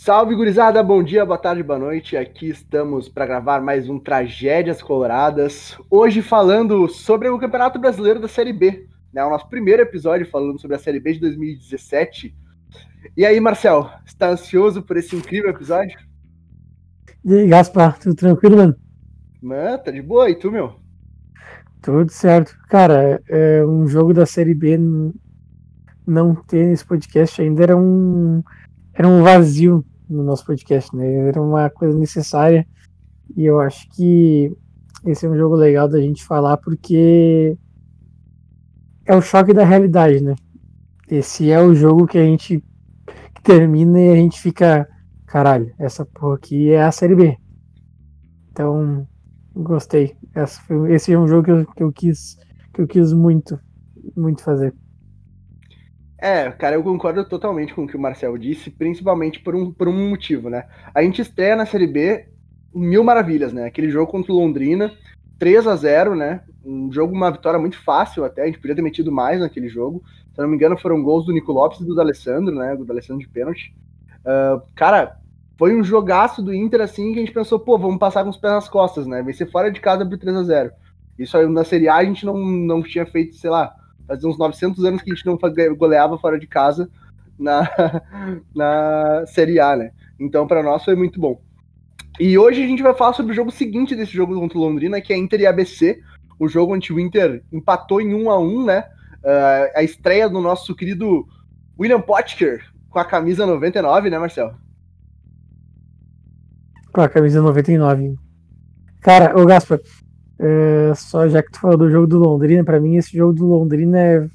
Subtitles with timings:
[0.00, 0.80] Salve, gurizada!
[0.80, 2.16] Bom dia, boa tarde, boa noite.
[2.16, 5.76] Aqui estamos para gravar mais um Tragédias Coloradas.
[5.90, 8.86] Hoje falando sobre o Campeonato Brasileiro da Série B.
[9.12, 9.24] Né?
[9.24, 12.32] O nosso primeiro episódio falando sobre a Série B de 2017.
[13.16, 15.98] E aí, Marcel, está ansioso por esse incrível episódio?
[17.24, 18.76] E aí, Gaspar, tudo tranquilo, mano?
[19.42, 20.30] Mano, tá de boa.
[20.30, 20.76] E tu, meu?
[21.82, 22.56] Tudo certo.
[22.68, 24.78] Cara, é um jogo da Série B
[26.06, 28.44] não ter nesse podcast ainda era um
[28.98, 31.28] era um vazio no nosso podcast, né?
[31.28, 32.66] Era uma coisa necessária
[33.36, 34.52] e eu acho que
[35.04, 37.56] esse é um jogo legal da gente falar porque
[39.04, 40.34] é o choque da realidade, né?
[41.10, 42.62] Esse é o jogo que a gente
[43.42, 44.88] termina e a gente fica,
[45.26, 47.38] caralho, essa porra aqui é a série B.
[48.50, 49.06] Então,
[49.54, 50.16] gostei.
[50.90, 52.38] Esse é um jogo que eu, que eu quis
[52.78, 53.58] que eu quis muito,
[54.16, 54.72] muito fazer.
[56.20, 59.86] É, cara, eu concordo totalmente com o que o Marcel disse, principalmente por um, por
[59.86, 60.66] um motivo, né?
[60.92, 62.26] A gente estreia na Série B
[62.74, 63.66] mil maravilhas, né?
[63.66, 64.92] Aquele jogo contra o Londrina,
[65.38, 66.42] 3 a 0 né?
[66.64, 70.02] Um jogo, uma vitória muito fácil até, a gente podia ter metido mais naquele jogo.
[70.34, 72.74] Se não me engano, foram gols do Nico Lopes e do D'Alessandro, né?
[72.74, 73.72] Do D'Alessandro de pênalti.
[74.20, 75.16] Uh, cara,
[75.56, 78.36] foi um jogaço do Inter, assim, que a gente pensou, pô, vamos passar com os
[78.36, 79.22] pés nas costas, né?
[79.22, 80.70] Vencer fora de casa por 3 a 0
[81.16, 83.72] Isso aí na Série A a gente não, não tinha feito, sei lá,
[84.08, 85.38] fazia uns 900 anos que a gente não
[85.76, 86.90] goleava fora de casa
[87.38, 87.70] na,
[88.56, 89.92] na Série A, né?
[90.18, 91.40] Então, para nós foi muito bom.
[92.18, 95.00] E hoje a gente vai falar sobre o jogo seguinte desse jogo contra o Londrina,
[95.00, 96.00] que é Inter e ABC,
[96.38, 98.84] o jogo onde o Inter empatou em 1 a 1 né?
[99.18, 101.26] Uh, a estreia do nosso querido
[101.78, 104.54] William Potker com a camisa 99, né, Marcel?
[106.92, 108.16] Com a camisa 99.
[109.00, 109.78] Cara, o Gaspar,
[110.38, 113.46] é, só já que tu falou do jogo do Londrina, para mim esse jogo do
[113.46, 114.28] Londrina é,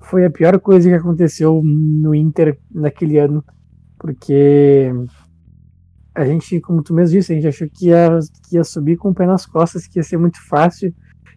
[0.00, 3.44] foi a pior coisa que aconteceu no Inter naquele ano,
[3.98, 4.92] porque
[6.14, 8.18] a gente, como tu mesmo disse, a gente achou que ia,
[8.48, 10.94] que ia subir com o pé nas costas, que ia ser muito fácil.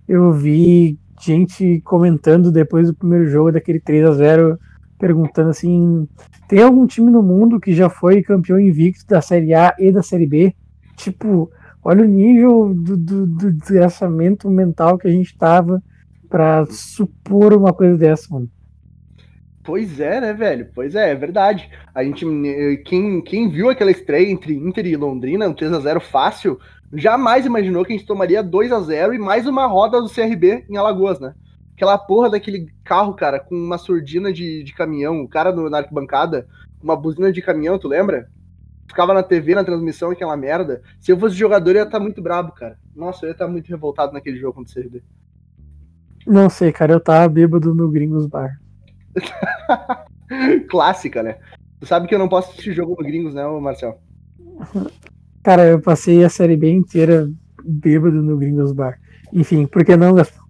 [0.08, 4.60] Eu vi gente comentando depois do primeiro jogo daquele 3 a 0
[5.00, 6.08] perguntando assim:
[6.48, 10.04] tem algum time no mundo que já foi campeão invicto da Série A e da
[10.04, 10.54] Série B?
[10.96, 11.50] Tipo,
[11.90, 15.82] Olha o nível do, do, do desgraçamento mental que a gente tava
[16.28, 18.52] para supor uma coisa dessa, mano.
[19.64, 20.70] Pois é, né, velho?
[20.76, 21.72] Pois é, é verdade.
[21.96, 22.26] A gente,
[22.84, 26.60] quem, quem viu aquela estreia entre Inter e Londrina, um 3 a 0 fácil,
[26.92, 30.66] jamais imaginou que a gente tomaria 2 a 0 e mais uma roda do CRB
[30.70, 31.34] em Alagoas, né?
[31.74, 35.78] Aquela porra daquele carro, cara, com uma surdina de, de caminhão, o cara no, na
[35.78, 36.50] arquibancada,
[36.84, 38.28] uma buzina de caminhão, tu lembra?
[38.88, 40.82] Ficava na TV, na transmissão, aquela merda.
[41.00, 42.80] Se eu fosse jogador, eu ia estar tá muito brabo, cara.
[42.96, 45.04] Nossa, eu ia estar tá muito revoltado naquele jogo contra o CRB.
[46.26, 48.60] Não sei, cara, eu tava bêbado no Gringos Bar.
[50.70, 51.38] Clássica, né?
[51.80, 54.00] Tu sabe que eu não posso assistir jogo no Gringos, né, Marcel?
[55.44, 57.30] Cara, eu passei a série B inteira
[57.64, 59.00] bêbado no Gringos Bar.
[59.32, 60.44] Enfim, por que não, Gastão?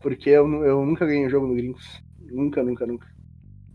[0.00, 2.00] Porque eu, eu nunca ganhei jogo no Gringos.
[2.30, 3.06] Nunca, nunca, nunca.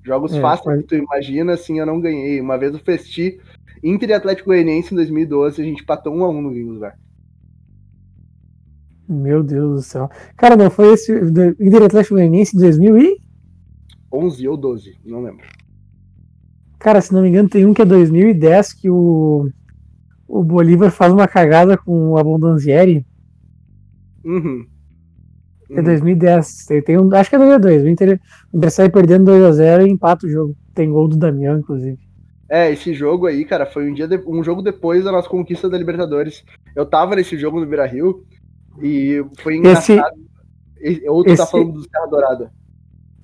[0.06, 0.84] Jogos é, fáceis pode...
[0.84, 2.40] que tu imagina, assim, eu não ganhei.
[2.40, 3.40] Uma vez eu festi
[3.84, 6.94] Inter e Atlético Goianiense em 2012, a gente empatou 1 a 1 no Gringos, velho.
[9.08, 10.10] Meu Deus do céu.
[10.36, 15.46] Cara, não foi esse Inter e Atlético Goianiense em 2011 ou 12, não lembro.
[16.80, 19.50] Cara, se não me engano, tem um que é 2010 que o
[20.28, 23.06] o Bolívar faz uma cagada com o Abondanzieri.
[24.24, 24.66] Uhum.
[25.70, 26.66] É 2010.
[26.66, 27.84] Tem, tem um, acho que é 2002.
[27.84, 28.20] O Inter,
[28.54, 30.56] o Inter sai perdendo 2x0 e empata o jogo.
[30.74, 31.98] Tem gol do Damião, inclusive.
[32.48, 35.70] É, esse jogo aí, cara, foi um dia de, um jogo depois da nossa conquista
[35.70, 36.44] da Libertadores.
[36.76, 38.24] Eu tava nesse jogo no Beira Rio
[38.82, 40.02] e foi engraçado.
[40.80, 42.52] Esse, ou tu tá esse, tá falando do Serra Dourada?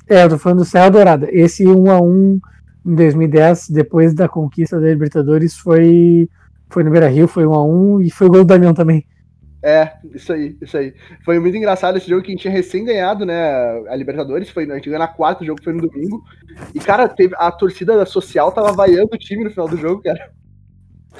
[0.09, 1.29] É, eu tô falando do Serra Dourada.
[1.31, 2.39] Esse 1x1
[2.83, 6.27] em 2010, depois da conquista da Libertadores, foi,
[6.69, 9.05] foi no Beira Rio, foi 1x1 e foi o gol do Damião também.
[9.63, 10.93] É, isso aí, isso aí.
[11.23, 13.33] Foi muito engraçado esse jogo que a gente tinha recém ganhado, né?
[13.87, 16.23] A Libertadores, foi, a gente ganhou na quarta, o jogo foi no domingo.
[16.73, 20.31] E, cara, teve, a torcida social tava vaiando o time no final do jogo, cara.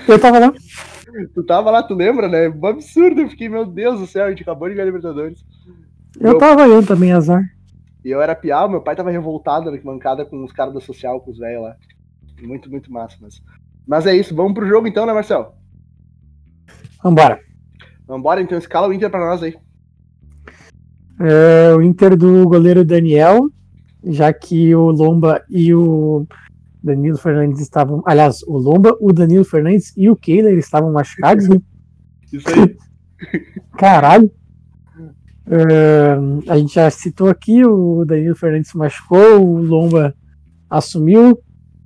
[0.08, 0.54] Eu tava lá.
[1.34, 2.50] Tu tava lá, tu lembra, né?
[2.50, 5.46] Um absurdo, eu fiquei, meu Deus do céu, a gente acabou de ganhar a Libertadores.
[6.20, 6.38] Eu meu...
[6.40, 7.44] tava vaiando também, azar.
[8.04, 11.22] E eu era piau, meu pai tava revoltado na bancada com os caras da social,
[11.22, 11.76] com os velhos lá.
[12.42, 13.40] Muito, muito massa, mas.
[13.86, 15.54] Mas é isso, vamos pro jogo então, né, Marcel?
[17.04, 17.40] Vambora.
[18.12, 19.56] Vambora, então escala o Inter para nós aí.
[21.18, 23.50] É, o Inter do goleiro Daniel,
[24.04, 26.28] já que o Lomba e o
[26.84, 28.04] Danilo Fernandes estavam.
[28.06, 31.62] Aliás, o Lomba, o Danilo Fernandes e o Kehler estavam machucados, né?
[32.34, 32.76] Isso aí.
[33.80, 34.30] Caralho.
[35.48, 40.14] Uh, a gente já citou aqui, o Danilo Fernandes se machucou, o Lomba
[40.70, 41.42] assumiu.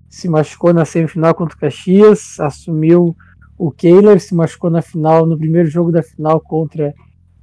[0.10, 3.16] se machucou na semifinal contra o Caxias, assumiu
[3.58, 6.94] o Kehler, se machucou na final, no primeiro jogo da final contra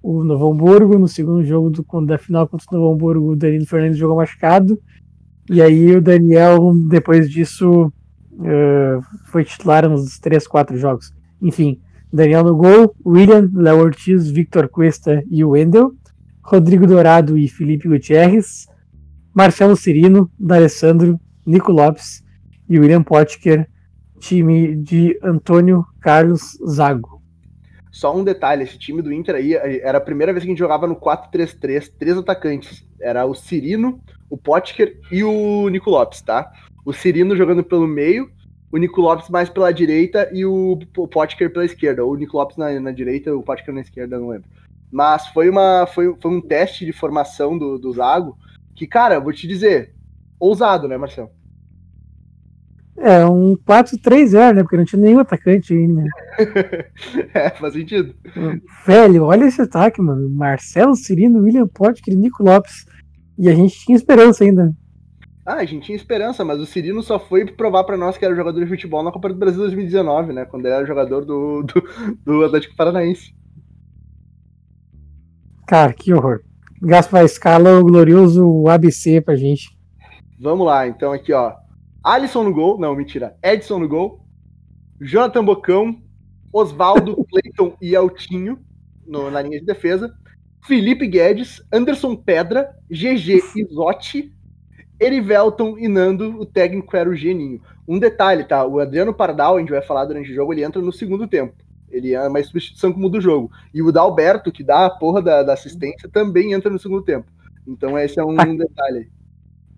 [0.03, 3.67] o Novo Hamburgo, no segundo jogo do, da final contra o Novo Hamburgo, o Danilo
[3.67, 4.79] Fernandes jogou machucado,
[5.49, 7.93] e aí o Daniel, depois disso,
[8.32, 11.12] uh, foi titular nos três, quatro jogos.
[11.41, 11.81] Enfim,
[12.12, 15.94] Daniel no gol, William, Léo Ortiz, Victor Cuesta e Wendel,
[16.43, 18.67] Rodrigo Dourado e Felipe Gutierrez,
[19.32, 22.23] Marcelo Cirino, D'Alessandro, Nico Lopes
[22.69, 23.69] e William Potker,
[24.22, 27.20] time de Antônio Carlos Zago.
[27.90, 30.58] Só um detalhe, esse time do Inter aí era a primeira vez que a gente
[30.58, 32.86] jogava no 4-3-3, três atacantes.
[33.00, 36.50] Era o Cirino, o Potker e o Nico Lopes, tá?
[36.86, 38.30] O Cirino jogando pelo meio,
[38.70, 40.78] o Nico Lopes mais pela direita e o
[41.10, 42.04] Potker pela esquerda.
[42.04, 44.48] Ou o Nico Lopes na, na direita, o Potker na esquerda, não lembro.
[44.90, 48.38] Mas foi, uma, foi, foi um teste de formação do, do Zago
[48.75, 49.92] que, cara, vou te dizer,
[50.38, 51.30] ousado, né, Marcelo?
[52.96, 54.62] É, um 4-3-0, né?
[54.62, 56.06] Porque não tinha nenhum atacante aí, né?
[57.34, 58.14] é, faz sentido.
[58.86, 60.28] Velho, olha esse ataque, mano.
[60.28, 62.86] Marcelo Cirino, William Potker e Nico Lopes.
[63.38, 64.72] E a gente tinha esperança ainda.
[65.44, 68.36] Ah, a gente tinha esperança, mas o Cirino só foi provar para nós que era
[68.36, 70.44] jogador de futebol na Copa do Brasil 2019, né?
[70.44, 71.82] Quando ele era jogador do, do,
[72.24, 73.34] do Atlético Paranaense.
[75.66, 76.42] Cara, que horror.
[76.80, 79.76] Gaspar escala o glorioso ABC pra gente.
[80.38, 81.54] Vamos lá, então aqui, ó.
[82.02, 83.37] Alisson no gol, não, mentira.
[83.43, 84.25] Edson no gol.
[85.00, 86.00] Jonathan Bocão,
[86.52, 88.58] Oswaldo, Cleiton e Altinho
[89.06, 90.14] no, na linha de defesa.
[90.64, 94.32] Felipe Guedes, Anderson Pedra, GG Isotti,
[95.00, 97.60] Erivelton e Nando, o técnico era o Geninho.
[97.87, 98.64] Um detalhe, tá?
[98.64, 101.54] O Adriano Pardal, a gente vai falar durante o jogo, ele entra no segundo tempo.
[101.90, 103.50] Ele é uma substituição que muda o jogo.
[103.75, 107.26] E o Dalberto, que dá a porra da, da assistência, também entra no segundo tempo.
[107.66, 109.10] Então esse é um, um detalhe.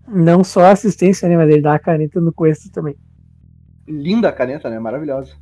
[0.07, 1.37] Não só a assistência, né?
[1.37, 2.95] Mas ele dá a caneta no Cuesta também.
[3.87, 4.79] Linda a caneta, né?
[4.79, 5.33] Maravilhosa.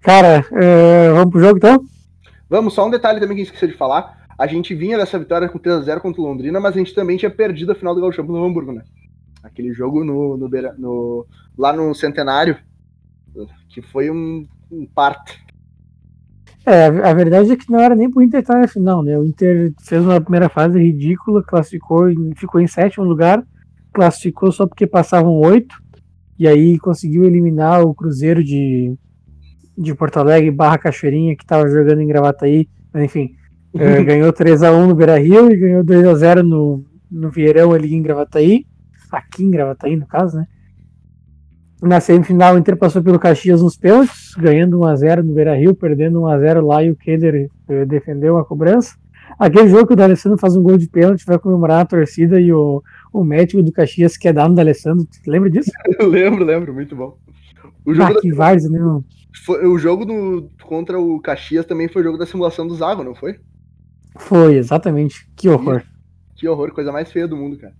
[0.00, 1.84] Cara, uh, vamos pro jogo então?
[2.48, 4.24] Vamos, só um detalhe também que a gente esqueceu de falar.
[4.38, 7.30] A gente vinha dessa vitória com 3x0 contra o Londrina, mas a gente também tinha
[7.30, 8.84] perdido a final do Gauchão no Hamburgo, né?
[9.42, 10.48] Aquele jogo no, no,
[10.78, 11.26] no,
[11.56, 12.56] lá no Centenário,
[13.68, 15.32] que foi um, um parto.
[16.66, 19.16] É, a verdade é que não era nem pro Inter estar na final, né?
[19.16, 23.40] O Inter fez uma primeira fase ridícula, classificou ficou em sétimo lugar,
[23.92, 25.76] classificou só porque passavam oito,
[26.36, 28.92] e aí conseguiu eliminar o Cruzeiro de,
[29.78, 33.36] de Porto Alegre barra Cachoeirinha, que estava jogando em Gravataí, mas enfim,
[33.72, 38.66] é, ganhou 3x1 no Beira Rio e ganhou 2x0 no, no Vieirão ali em Gravataí,
[39.12, 40.48] aqui em Gravataí no caso, né?
[41.82, 46.20] Na semifinal, o Inter passou pelo Caxias nos pênaltis, ganhando 1x0 no Beira Rio, perdendo
[46.20, 48.96] 1x0 lá e o Keder eh, defendeu a cobrança.
[49.38, 52.50] Aquele jogo que o D'Alessandro faz um gol de pênalti, vai comemorar a torcida e
[52.52, 52.82] o,
[53.12, 55.06] o médico do Caxias quer dar no D'Alessandro.
[55.26, 55.70] Lembra disso?
[56.00, 57.18] Lembro, lembro, muito bom.
[57.84, 58.36] O jogo ah, que da...
[58.36, 58.80] várzea, né?
[59.44, 63.04] Foi, o jogo do, contra o Caxias também foi o jogo da simulação do Zago,
[63.04, 63.36] não foi?
[64.16, 65.28] Foi, exatamente.
[65.36, 65.80] Que horror.
[66.34, 67.74] Que, que horror, coisa mais feia do mundo, cara.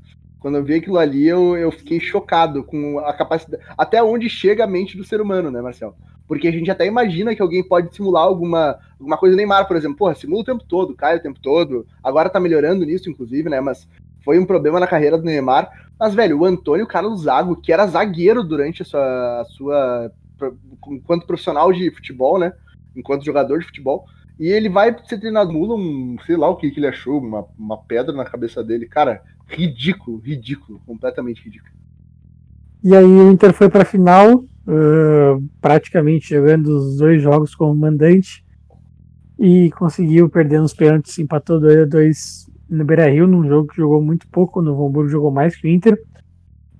[0.46, 3.64] Quando eu vi aquilo ali, eu, eu fiquei chocado com a capacidade.
[3.76, 5.96] Até onde chega a mente do ser humano, né, Marcelo?
[6.28, 9.96] Porque a gente até imagina que alguém pode simular alguma, alguma coisa Neymar, por exemplo.
[9.96, 11.84] Porra, simula o tempo todo, cai o tempo todo.
[12.00, 13.60] Agora tá melhorando nisso, inclusive, né?
[13.60, 13.88] Mas
[14.24, 15.68] foi um problema na carreira do Neymar.
[15.98, 20.12] Mas, velho, o Antônio Carlos Zago, que era zagueiro durante a sua, a sua.
[20.86, 22.52] enquanto profissional de futebol, né?
[22.94, 24.04] Enquanto jogador de futebol.
[24.38, 27.46] E ele vai ser treinado mula, um, sei lá o que, que ele achou, uma,
[27.58, 28.86] uma pedra na cabeça dele.
[28.86, 31.72] Cara, ridículo, ridículo, completamente ridículo.
[32.82, 37.74] E aí o Inter foi para a final, uh, praticamente jogando os dois jogos como
[37.74, 38.44] mandante
[39.38, 44.02] e conseguiu perder nos pênaltis, empatou 2 a 2 no Beira-Rio, num jogo que jogou
[44.02, 46.00] muito pouco, no Hamburgo jogou mais que o Inter.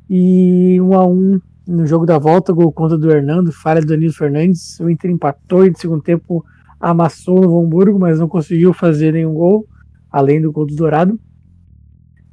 [0.08, 4.12] E 1 a 1 no jogo da volta, gol contra do Hernando, falha do Danilo
[4.12, 4.78] Fernandes.
[4.80, 6.44] O Inter empatou e no segundo tempo
[6.80, 9.66] amassou o Hamburgo, mas não conseguiu fazer nenhum gol,
[10.10, 11.18] além do gol do Dourado.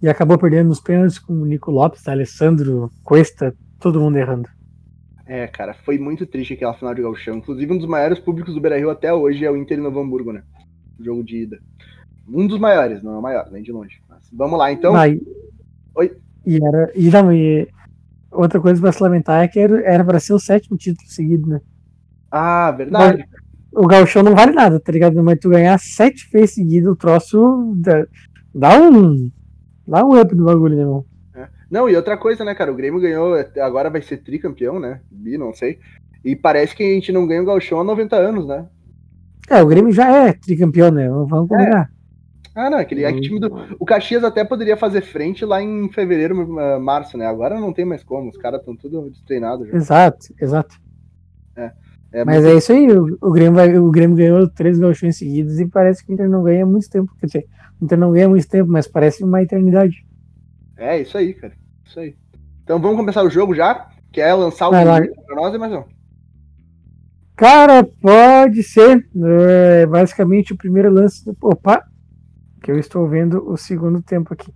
[0.03, 4.49] E acabou perdendo nos pênaltis com o Nico Lopes, Alessandro, Cuesta, todo mundo errando.
[5.25, 7.37] É, cara, foi muito triste aquela final de Gauchão.
[7.37, 10.43] Inclusive, um dos maiores públicos do Beira-Rio até hoje é o Inter Novo Hamburgo, né?
[10.99, 11.57] O jogo de ida.
[12.27, 14.01] Um dos maiores, não é o maior, nem de longe.
[14.09, 14.93] Mas vamos lá, então.
[15.95, 16.17] Oi?
[16.45, 16.91] E era.
[16.93, 17.69] E, não, e
[18.29, 21.61] outra coisa pra se lamentar é que era para ser o sétimo título seguido, né?
[22.29, 23.23] Ah, verdade.
[23.71, 25.23] O, o Gauchão não vale nada, tá ligado?
[25.23, 28.05] Mas tu ganhar sete vezes seguido, o troço dá,
[28.53, 29.31] dá um
[29.87, 31.05] Dá um up no bagulho, né, irmão?
[31.35, 31.47] É.
[31.69, 32.71] Não, e outra coisa, né, cara?
[32.71, 35.01] O Grêmio ganhou, agora vai ser tricampeão, né?
[35.11, 35.79] Bi, não sei.
[36.23, 38.65] E parece que a gente não ganha o Galchão há 90 anos, né?
[39.49, 41.09] É, o Grêmio já é tricampeão, né?
[41.09, 41.91] Vamos combinar.
[42.55, 43.51] Ah, não, aquele é que time do.
[43.79, 46.35] O Caxias até poderia fazer frente lá em fevereiro,
[46.79, 47.25] março, né?
[47.25, 49.67] Agora não tem mais como, os caras estão tudo treinados.
[49.73, 50.75] Exato, exato.
[51.55, 51.71] É,
[52.11, 52.53] é Mas muito...
[52.53, 56.05] é isso aí, o, o, Grêmio vai, o Grêmio ganhou três gauchões seguidos e parece
[56.05, 57.11] que o Inter não ganha muito tempo.
[57.19, 57.47] Quer dizer,
[57.83, 60.05] o Inter não ganha muito tempo, mas parece uma eternidade.
[60.77, 61.53] É, isso aí, cara.
[61.85, 62.15] Isso aí.
[62.63, 63.89] Então vamos começar o jogo já?
[64.11, 65.85] Quer lançar o pra nós, mas não.
[67.35, 69.05] Cara, pode ser.
[69.15, 71.25] É basicamente o primeiro lance.
[71.25, 71.35] Do...
[71.41, 71.83] Opa!
[72.61, 74.53] Que eu estou vendo o segundo tempo aqui.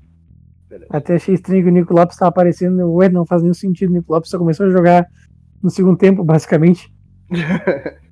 [0.69, 0.88] Beleza.
[0.89, 2.89] Até achei estranho que o Nico Lopes estava aparecendo.
[2.93, 3.89] Ué, não faz nenhum sentido.
[3.89, 5.05] O Nico Lopes só começou a jogar
[5.62, 6.93] no segundo tempo, basicamente.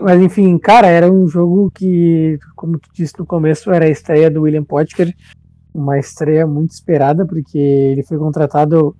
[0.00, 4.30] Mas enfim, cara, era um jogo que, como tu disse no começo, era a estreia
[4.30, 5.14] do William Potker.
[5.72, 8.96] Uma estreia muito esperada, porque ele foi contratado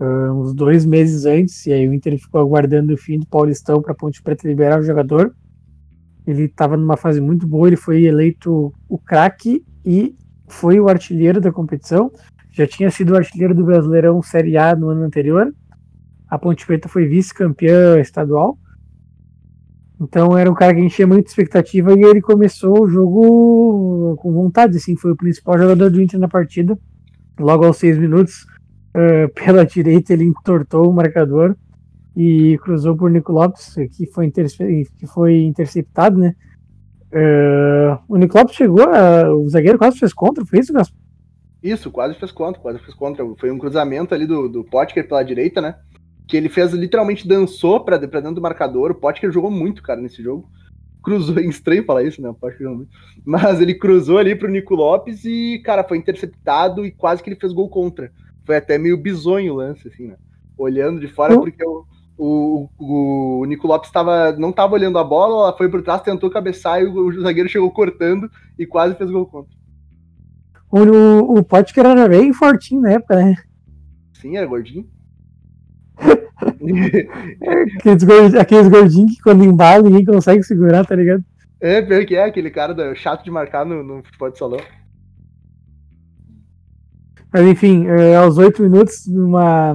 [0.00, 3.80] uh, uns dois meses antes, e aí o Inter ficou aguardando o fim do Paulistão
[3.80, 5.34] para Ponte Preta liberar o jogador.
[6.26, 10.16] Ele estava numa fase muito boa, ele foi eleito o craque e
[10.48, 12.10] foi o artilheiro da competição.
[12.50, 15.54] Já tinha sido o artilheiro do Brasileirão Série A no ano anterior.
[16.28, 18.58] A Ponte Preta foi vice-campeã estadual.
[20.00, 24.76] Então era um cara que enchia muita expectativa e ele começou o jogo com vontade,
[24.76, 26.78] assim, foi o principal jogador do Inter na partida.
[27.38, 28.46] Logo aos seis minutos,
[28.94, 31.56] uh, pela direita, ele entortou o marcador
[32.14, 36.34] e cruzou por Nico Lopes, que foi, que foi interceptado, né?
[37.12, 40.98] Uh, o Nico Lopes chegou, uh, o zagueiro quase fez contra, foi isso, Gaspar?
[41.62, 43.24] Isso, quase fez contra, quase fez contra.
[43.38, 45.74] Foi um cruzamento ali do, do Potker pela direita, né?
[46.26, 48.90] Que ele fez, literalmente dançou pra, pra dentro do marcador.
[48.90, 50.48] O Potker jogou muito, cara, nesse jogo.
[51.02, 52.28] Cruzou, é estranho falar isso, né?
[52.28, 52.90] O Potker jogou muito.
[53.24, 57.40] Mas ele cruzou ali pro Nico Lopes e, cara, foi interceptado e quase que ele
[57.40, 58.12] fez gol contra
[58.46, 60.16] foi até meio bizonho o lance, assim, né?
[60.56, 61.84] Olhando de fora, porque o,
[62.16, 66.30] o, o, Nico Lopes tava, não estava olhando a bola, ela foi por trás, tentou
[66.30, 69.52] cabeçar e o, o zagueiro chegou cortando e quase fez gol contra.
[70.70, 73.34] O, o, o Potker era bem fortinho na época, né?
[74.14, 74.88] Sim, era gordinho.
[77.78, 81.24] Aqueles, gordinhos, aqueles gordinhos que quando embala ninguém consegue segurar, tá ligado?
[81.60, 84.60] É, pior que é, aquele cara do, chato de marcar no, no futebol de salão.
[87.32, 89.74] Mas enfim, é, aos oito minutos, numa,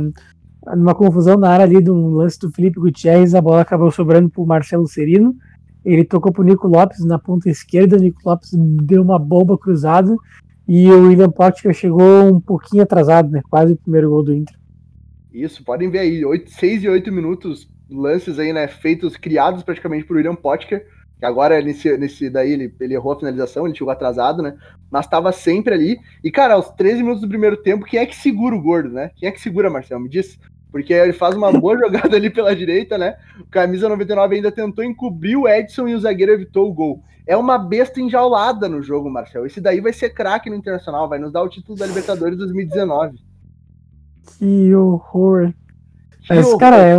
[0.75, 4.41] numa confusão na área ali do lance do Felipe Gutierrez, a bola acabou sobrando para
[4.41, 5.35] o Marcelo Serino.
[5.83, 9.57] Ele tocou para o Nico Lopes na ponta esquerda, o Nico Lopes deu uma bomba
[9.57, 10.15] cruzada
[10.67, 13.41] e o William Potker chegou um pouquinho atrasado, né?
[13.49, 14.55] Quase o primeiro gol do Inter.
[15.33, 18.67] Isso, podem ver aí, 8, 6 e 8 minutos, lances aí, né?
[18.67, 20.85] Feitos, criados praticamente por William Potker
[21.21, 24.57] que agora nesse, nesse daí ele, ele errou a finalização, ele chegou atrasado, né?
[24.89, 25.99] Mas estava sempre ali.
[26.23, 29.11] E, cara, aos 13 minutos do primeiro tempo, quem é que segura o gordo, né?
[29.15, 30.01] Quem é que segura, Marcelo?
[30.01, 30.39] Me diz.
[30.71, 33.17] Porque ele faz uma boa jogada ali pela direita, né?
[33.39, 37.03] O camisa 99 ainda tentou encobrir o Edson e o zagueiro evitou o gol.
[37.27, 39.45] É uma besta enjaulada no jogo, Marcelo.
[39.45, 43.19] Esse daí vai ser craque no Internacional, vai nos dar o título da Libertadores 2019.
[44.37, 45.53] Que horror.
[46.21, 46.59] Que Mas, horror.
[46.59, 46.97] cara, é,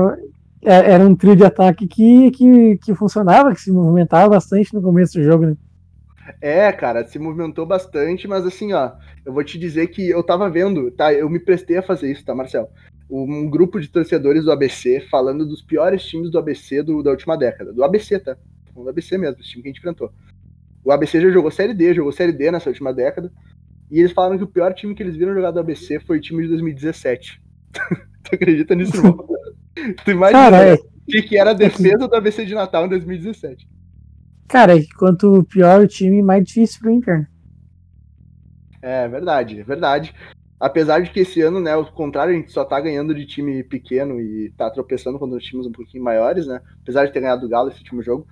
[0.64, 4.82] é, era um trio de ataque que, que, que funcionava, que se movimentava bastante no
[4.82, 5.56] começo do jogo, né?
[6.40, 8.92] É, cara, se movimentou bastante, mas assim, ó,
[9.24, 11.12] eu vou te dizer que eu tava vendo, tá?
[11.12, 12.70] Eu me prestei a fazer isso, tá, Marcel?
[13.10, 17.36] Um grupo de torcedores do ABC falando dos piores times do ABC do, da última
[17.36, 17.72] década.
[17.72, 18.36] Do ABC, tá?
[18.74, 20.12] Do ABC mesmo, esse time que a gente enfrentou.
[20.84, 23.30] O ABC já jogou Série D, jogou Série D nessa última década.
[23.92, 26.20] E eles falaram que o pior time que eles viram jogar do ABC foi o
[26.20, 27.42] time de 2017.
[28.24, 29.28] tu acredita nisso, irmão?
[30.02, 30.78] Tu imagina Cara, é...
[31.06, 33.68] que, que era a defesa do ABC de Natal em 2017.
[34.48, 37.28] Cara, quanto pior o time, mais difícil pro Inter.
[38.80, 40.14] É verdade, é verdade.
[40.58, 43.62] Apesar de que esse ano, né, ao contrário, a gente só tá ganhando de time
[43.62, 46.62] pequeno e tá tropeçando contra os times um pouquinho maiores, né?
[46.80, 48.26] Apesar de ter ganhado o Galo esse último jogo.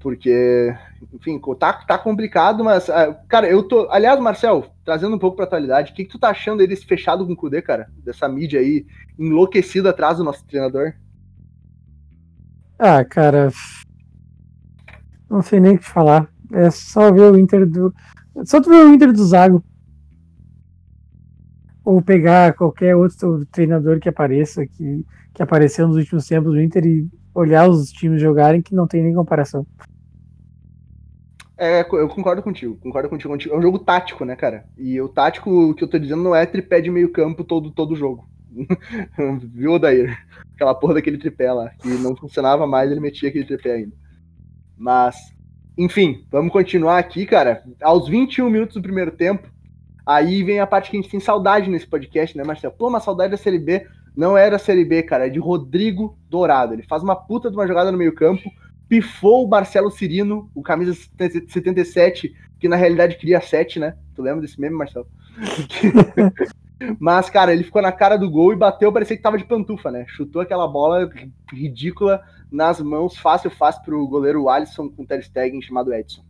[0.00, 0.74] Porque,
[1.12, 3.88] enfim, tá, tá complicado, mas, ah, cara, eu tô.
[3.90, 7.26] Aliás, Marcel, trazendo um pouco pra atualidade, o que, que tu tá achando desse fechado
[7.26, 7.90] com o Kudê, cara?
[8.04, 8.86] Dessa mídia aí
[9.18, 10.92] enlouquecida atrás do nosso treinador?
[12.78, 13.50] Ah, cara.
[15.28, 16.28] Não sei nem o que te falar.
[16.52, 17.92] É só ver o Inter do.
[18.44, 19.64] Só tu ver o Inter do Zago.
[21.84, 26.84] Ou pegar qualquer outro treinador que apareça, que, que apareceu nos últimos tempos do Inter
[26.84, 29.66] e olhar os times jogarem que não tem nem comparação.
[31.58, 33.54] É, eu concordo contigo, concordo contigo, contigo.
[33.54, 34.66] É um jogo tático, né, cara?
[34.76, 37.96] E o tático que eu tô dizendo não é tripé de meio campo todo, todo
[37.96, 38.28] jogo.
[39.52, 40.18] Viu, Odair?
[40.54, 43.92] Aquela porra daquele tripé lá, que não funcionava mais, ele metia aquele tripé ainda.
[44.76, 45.16] Mas,
[45.78, 47.62] enfim, vamos continuar aqui, cara.
[47.82, 49.48] Aos 21 minutos do primeiro tempo,
[50.04, 52.74] aí vem a parte que a gente tem saudade nesse podcast, né, Marcelo?
[52.76, 53.86] Pô, uma saudade da Série B.
[54.16, 56.72] Não era Série B, cara, é de Rodrigo Dourado.
[56.72, 58.50] Ele faz uma puta de uma jogada no meio-campo,
[58.88, 63.94] pifou o Marcelo Cirino, o camisa 77, que na realidade queria 7, né?
[64.14, 65.06] Tu lembra desse meme, Marcelo?
[66.98, 69.90] Mas, cara, ele ficou na cara do gol e bateu, parecia que tava de pantufa,
[69.90, 70.04] né?
[70.08, 71.10] Chutou aquela bola
[71.52, 76.22] ridícula nas mãos, fácil, fácil pro goleiro Alisson com o Ter Stegen chamado Edson.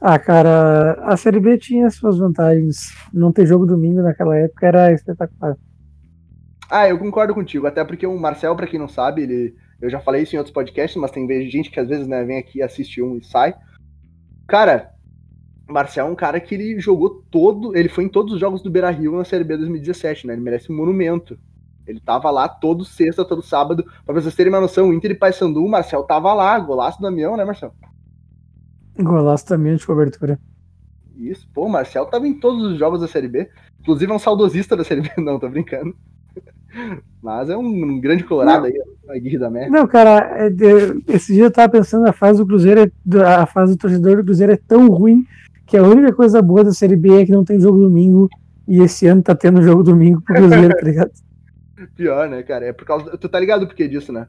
[0.00, 2.94] Ah, cara, a Série B tinha suas vantagens.
[3.12, 5.56] Não ter jogo domingo naquela época era espetacular.
[6.70, 10.00] Ah, eu concordo contigo, até porque o Marcel, para quem não sabe, ele, eu já
[10.00, 13.00] falei isso em outros podcasts, mas tem gente que às vezes né, vem aqui, assiste
[13.02, 13.54] um e sai.
[14.46, 14.92] Cara,
[15.68, 18.70] Marcel é um cara que ele jogou todo, ele foi em todos os jogos do
[18.70, 20.32] Beira Rio na Série B 2017, né?
[20.32, 21.38] Ele merece um monumento.
[21.86, 23.84] Ele tava lá todo sexta, todo sábado.
[24.04, 27.02] Pra vocês terem uma noção, o Inter e Paysandu, o Marcel tava lá, golaço do
[27.02, 27.72] Damião, né, Marcel?
[28.98, 30.38] Golaço também de cobertura.
[31.16, 33.50] Isso, pô, o Marcel tava em todos os jogos da Série B.
[33.80, 35.96] Inclusive é um saudosista da Série B, não, tô brincando.
[37.22, 39.70] Mas é um, grande colorado não, aí, a Guirre da Merda.
[39.70, 40.48] Não, cara, é,
[41.08, 42.90] esse dia eu tava pensando, a fase do Cruzeiro, é,
[43.24, 45.26] a fase do torcedor do Cruzeiro é tão ruim
[45.66, 48.28] que a única coisa boa da Série B é que não tem jogo domingo,
[48.66, 51.10] e esse ano tá tendo jogo domingo pro Cruzeiro, tá ligado?
[51.94, 52.66] Pior, né, cara?
[52.66, 53.16] É por causa.
[53.16, 54.26] Tu tá ligado por que disso, né?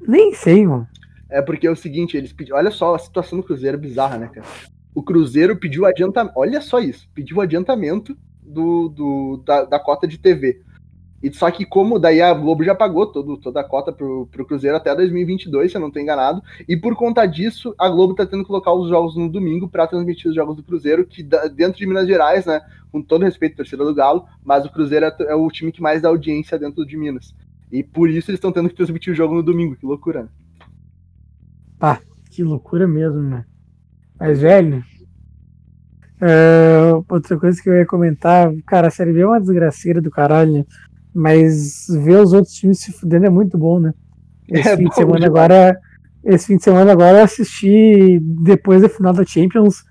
[0.00, 0.86] Nem sei, mano.
[1.28, 2.58] É porque é o seguinte, eles pediram.
[2.58, 4.46] Olha só a situação do Cruzeiro bizarra, né, cara?
[4.94, 6.38] O Cruzeiro pediu adiantamento.
[6.38, 7.08] Olha só isso.
[7.14, 10.62] Pediu adiantamento do, do da, da, cota de TV.
[11.24, 14.44] E só que como daí a Globo já pagou todo, toda a cota pro, pro
[14.44, 18.26] Cruzeiro até 2022, se eu não tô enganado, e por conta disso a Globo tá
[18.26, 21.78] tendo que colocar os jogos no domingo para transmitir os jogos do Cruzeiro, que dentro
[21.78, 22.60] de Minas Gerais, né,
[22.92, 25.80] com todo respeito à torcida do Galo, mas o Cruzeiro é, é, o time que
[25.80, 27.34] mais dá audiência dentro de Minas.
[27.72, 30.24] E por isso eles estão tendo que transmitir o jogo no domingo, que loucura.
[30.24, 30.28] Né?
[31.80, 32.00] Ah,
[32.30, 33.46] que loucura mesmo, né?
[34.20, 34.84] Mas, velho,
[36.16, 40.10] Uh, outra coisa que eu ia comentar, cara, a Série B é uma desgraceira do
[40.10, 40.64] caralho,
[41.14, 43.94] mas ver os outros times se fudendo é muito bom, né?
[44.48, 45.80] Esse é fim de semana agora,
[46.24, 49.84] esse fim de semana agora eu assisti depois da final da Champions,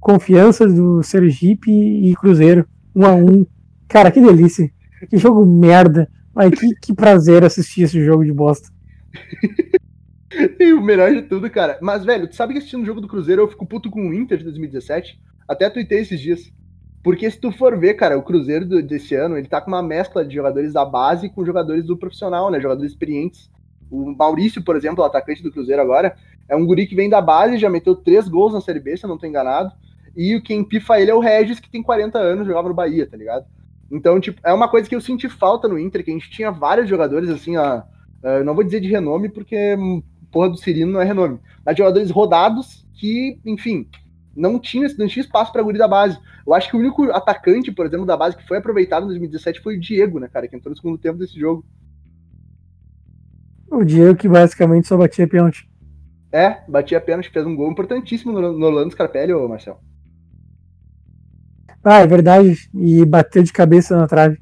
[0.00, 3.46] confiança do Sergipe e Cruzeiro, um a um.
[3.86, 4.70] Cara, que delícia.
[5.08, 6.08] Que jogo merda.
[6.34, 8.68] Mas que, que prazer assistir esse jogo de bosta.
[10.58, 11.78] e o melhor de tudo, cara.
[11.82, 14.14] Mas, velho, tu sabe que assistindo o jogo do Cruzeiro eu fico puto com o
[14.14, 15.20] Inter de 2017?
[15.46, 16.52] Até tuitei esses dias.
[17.02, 19.82] Porque se tu for ver, cara, o Cruzeiro do, desse ano, ele tá com uma
[19.82, 22.60] mescla de jogadores da base com jogadores do profissional, né?
[22.60, 23.50] Jogadores experientes.
[23.90, 26.14] O Maurício, por exemplo, o atacante do Cruzeiro agora,
[26.48, 29.04] é um guri que vem da base, já meteu três gols na Série B, se
[29.04, 29.72] eu não tô enganado.
[30.14, 33.16] E quem pifa ele é o Regis, que tem 40 anos, jogava no Bahia, tá
[33.16, 33.46] ligado?
[33.90, 36.50] Então, tipo, é uma coisa que eu senti falta no Inter, que a gente tinha
[36.50, 40.92] vários jogadores, assim, ó, uh, não vou dizer de renome, porque hum, porra do Cirino
[40.92, 43.88] não é renome, mas jogadores rodados que, enfim,
[44.34, 46.18] não tinha, não tinha espaço para guri da base.
[46.46, 49.60] Eu acho que o único atacante, por exemplo, da base que foi aproveitado em 2017
[49.60, 51.64] foi o Diego, né, cara, que entrou no segundo tempo desse jogo.
[53.70, 55.68] O Diego que basicamente só batia pênalti.
[56.32, 59.80] É, batia pênalti, fez um gol importantíssimo no, no Orlando Scarpelli, ô Marcel.
[61.82, 62.68] Ah, é verdade.
[62.74, 64.38] E bateu de cabeça na trave.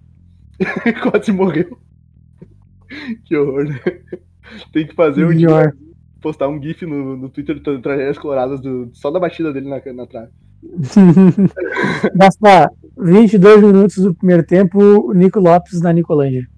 [1.03, 1.79] Quase morreu.
[3.25, 3.81] que horror, né?
[4.73, 5.33] Tem que fazer um
[6.21, 9.81] postar um GIF no, no Twitter de tragédias coloradas do, só da batida dele na,
[9.93, 10.31] na trave.
[12.15, 16.49] Basta 22 minutos do primeiro tempo, Nico Lopes na Nicolândia.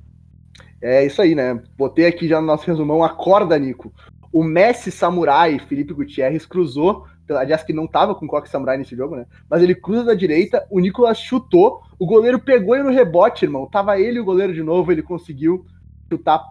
[0.83, 1.61] É isso aí, né?
[1.77, 3.93] Botei aqui já no nosso resumão, acorda, Nico.
[4.33, 7.05] O Messi Samurai, Felipe Gutierrez, cruzou.
[7.29, 9.27] Aliás, que não tava com Coque Samurai nesse jogo, né?
[9.49, 13.67] Mas ele cruza da direita, o Nicolas chutou, o goleiro pegou ele no rebote, irmão.
[13.67, 15.65] Tava ele e o goleiro de novo, ele conseguiu
[16.11, 16.43] chutar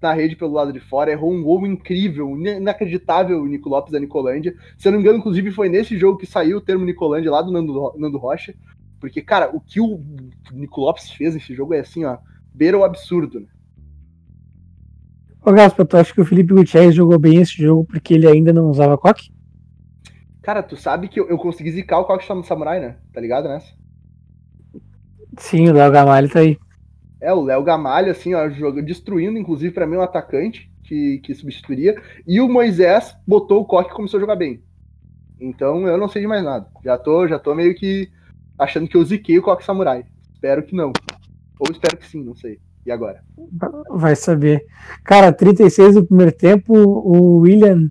[0.00, 3.98] na rede pelo lado de fora, errou um gol incrível, inacreditável o Nico Lopes da
[3.98, 4.54] Nicolândia.
[4.76, 7.42] Se eu não me engano, inclusive, foi nesse jogo que saiu o termo Nicolândia lá
[7.42, 8.54] do Nando, Nando Rocha.
[9.00, 10.00] Porque, cara, o que o
[10.52, 12.18] Nico Lopes fez nesse jogo é assim, ó,
[12.52, 13.46] beira o absurdo, né?
[15.44, 18.52] Ô Gaspar, tu acha que o Felipe Gutierrez jogou bem esse jogo porque ele ainda
[18.52, 19.30] não usava coque?
[20.42, 22.96] Cara, tu sabe que eu, eu consegui zicar o coque no Samurai, né?
[23.12, 23.72] Tá ligado nessa?
[25.38, 26.58] Sim, o Léo Gamalho tá aí.
[27.26, 31.34] É, o Léo Gamalho, assim, ó, joga, destruindo, inclusive, para mim, um atacante que, que
[31.34, 32.00] substituiria.
[32.24, 34.62] E o Moisés botou o Coque e começou a jogar bem.
[35.40, 36.68] Então eu não sei de mais nada.
[36.84, 38.08] Já tô, já tô meio que
[38.56, 40.04] achando que eu ziquei o Coque Samurai.
[40.32, 40.92] Espero que não.
[41.58, 42.60] Ou espero que sim, não sei.
[42.86, 43.24] E agora?
[43.90, 44.64] Vai saber.
[45.02, 47.90] Cara, 36 do primeiro tempo, o William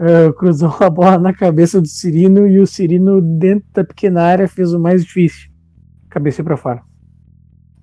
[0.00, 4.48] uh, cruzou a bola na cabeça do Cirino e o Cirino, dentro da pequena área,
[4.48, 5.48] fez o mais difícil.
[6.10, 6.82] Cabeça para fora.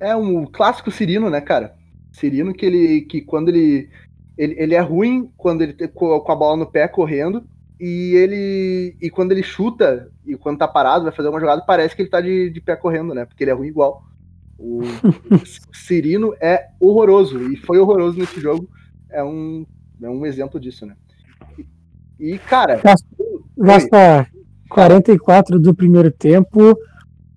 [0.02, 1.76] É um clássico Cirino, né, cara?
[2.12, 3.90] Cirino que ele que quando ele
[4.38, 7.44] ele, ele é ruim quando ele com a bola no pé correndo
[7.80, 11.96] e ele e quando ele chuta e quando tá parado vai fazer uma jogada parece
[11.96, 13.26] que ele tá de, de pé correndo, né?
[13.26, 14.04] Porque ele é ruim igual.
[14.58, 18.68] O, o Cirino é horroroso e foi horroroso nesse jogo.
[19.10, 19.66] É um
[20.02, 20.96] É um exemplo disso, né?
[22.20, 22.80] E, cara.
[23.58, 24.28] Gasta
[24.70, 26.78] 44 do primeiro tempo.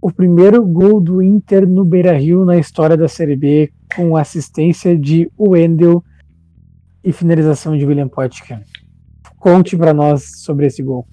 [0.05, 4.95] O primeiro gol do Inter no Beira Rio na história da Série B, com assistência
[4.99, 6.05] de Wendel
[7.03, 8.63] e finalização de William Potker.
[9.39, 11.09] Conte para nós sobre esse gol.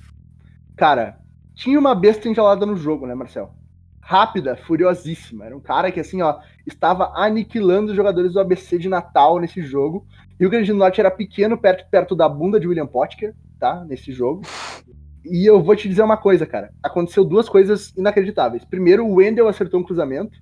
[0.76, 1.18] Cara,
[1.56, 3.54] tinha uma besta enjalada no jogo, né, Marcel?
[4.02, 5.46] Rápida, furiosíssima.
[5.46, 9.62] Era um cara que, assim, ó, estava aniquilando os jogadores do ABC de Natal nesse
[9.62, 10.06] jogo.
[10.38, 13.86] E o Grande do Norte era pequeno, perto, perto da bunda de William Potker tá?
[13.86, 14.42] Nesse jogo.
[15.24, 16.74] E eu vou te dizer uma coisa, cara.
[16.82, 18.66] Aconteceu duas coisas inacreditáveis.
[18.66, 20.40] Primeiro, o Wendel acertou um cruzamento.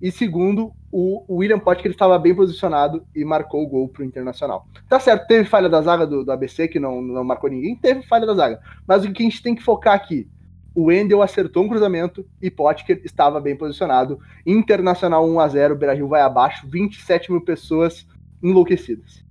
[0.00, 4.66] E segundo, o William Potker estava bem posicionado e marcou o gol pro Internacional.
[4.88, 8.02] Tá certo, teve falha da zaga do, do ABC, que não, não marcou ninguém, teve
[8.02, 8.60] falha da zaga.
[8.86, 10.28] Mas o que a gente tem que focar aqui?
[10.74, 14.18] O Wendel acertou um cruzamento e Potker estava bem posicionado.
[14.44, 18.06] Internacional 1 a 0 Brasil vai abaixo, 27 mil pessoas
[18.42, 19.22] enlouquecidas.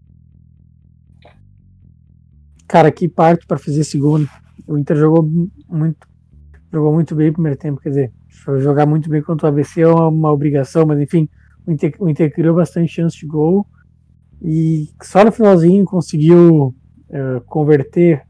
[2.68, 4.20] Cara, que parte para fazer esse gol.
[4.20, 4.28] Né?
[4.68, 5.24] O Inter jogou
[5.70, 6.08] muito,
[6.72, 8.14] jogou muito bem no primeiro tempo, quer dizer,
[8.60, 11.28] jogar muito bem contra o ABC é uma, obrigação, mas enfim,
[11.66, 13.68] o Inter, o Inter, criou bastante chance de gol
[14.42, 16.74] e só no finalzinho conseguiu
[17.10, 18.24] uh, converter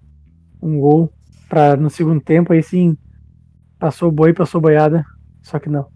[0.62, 1.12] um gol
[1.48, 2.98] para no segundo tempo aí sim
[3.80, 5.04] passou boi, passou boiada,
[5.42, 5.88] só que não.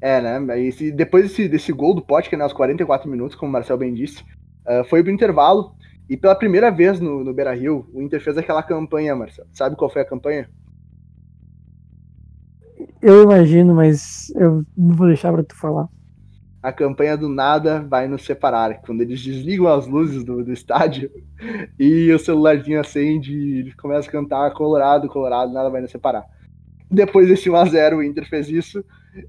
[0.00, 0.60] É, né?
[0.60, 3.92] E depois desse, desse gol do Pote, né, aos 44 minutos, como o Marcel bem
[3.92, 4.22] disse,
[4.66, 5.74] uh, foi pro intervalo.
[6.08, 9.48] E pela primeira vez no, no Beira Rio, o Inter fez aquela campanha, Marcelo.
[9.52, 10.48] Sabe qual foi a campanha?
[13.00, 15.88] Eu imagino, mas eu não vou deixar para tu falar.
[16.62, 18.80] A campanha do nada vai nos separar.
[18.80, 21.10] Quando eles desligam as luzes do, do estádio
[21.78, 26.24] e o celularzinho acende e eles começam a cantar Colorado, Colorado, nada vai nos separar.
[26.90, 28.82] Depois desse 1x0, o Inter fez isso.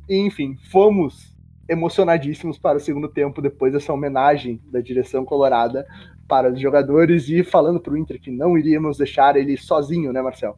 [0.07, 1.34] E, enfim, fomos
[1.67, 5.85] emocionadíssimos para o segundo tempo depois dessa homenagem da direção colorada
[6.27, 10.21] para os jogadores e falando para o Inter que não iríamos deixar ele sozinho, né,
[10.21, 10.57] Marcel?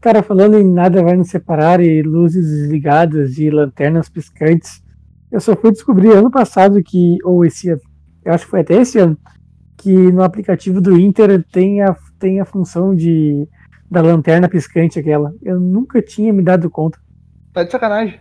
[0.00, 4.82] Cara, falando em nada vai nos separar e luzes desligadas e lanternas piscantes,
[5.30, 7.80] eu só fui descobrir ano passado que, ou esse ano,
[8.24, 9.16] eu acho que foi até esse ano,
[9.76, 13.48] que no aplicativo do Inter tem a, tem a função de
[13.92, 15.34] da lanterna piscante aquela.
[15.42, 16.98] Eu nunca tinha me dado conta.
[17.52, 18.18] Tá de sacanagem.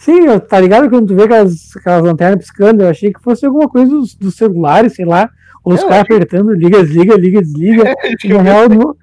[0.00, 0.88] Sim, tá ligado?
[0.88, 4.34] Quando tu vê aquelas, aquelas lanternas piscando, eu achei que fosse alguma coisa dos, dos
[4.34, 5.28] celulares, sei lá.
[5.62, 7.84] Ou os caras apertando, liga, desliga, liga, desliga.
[8.02, 8.96] É, Na real, no,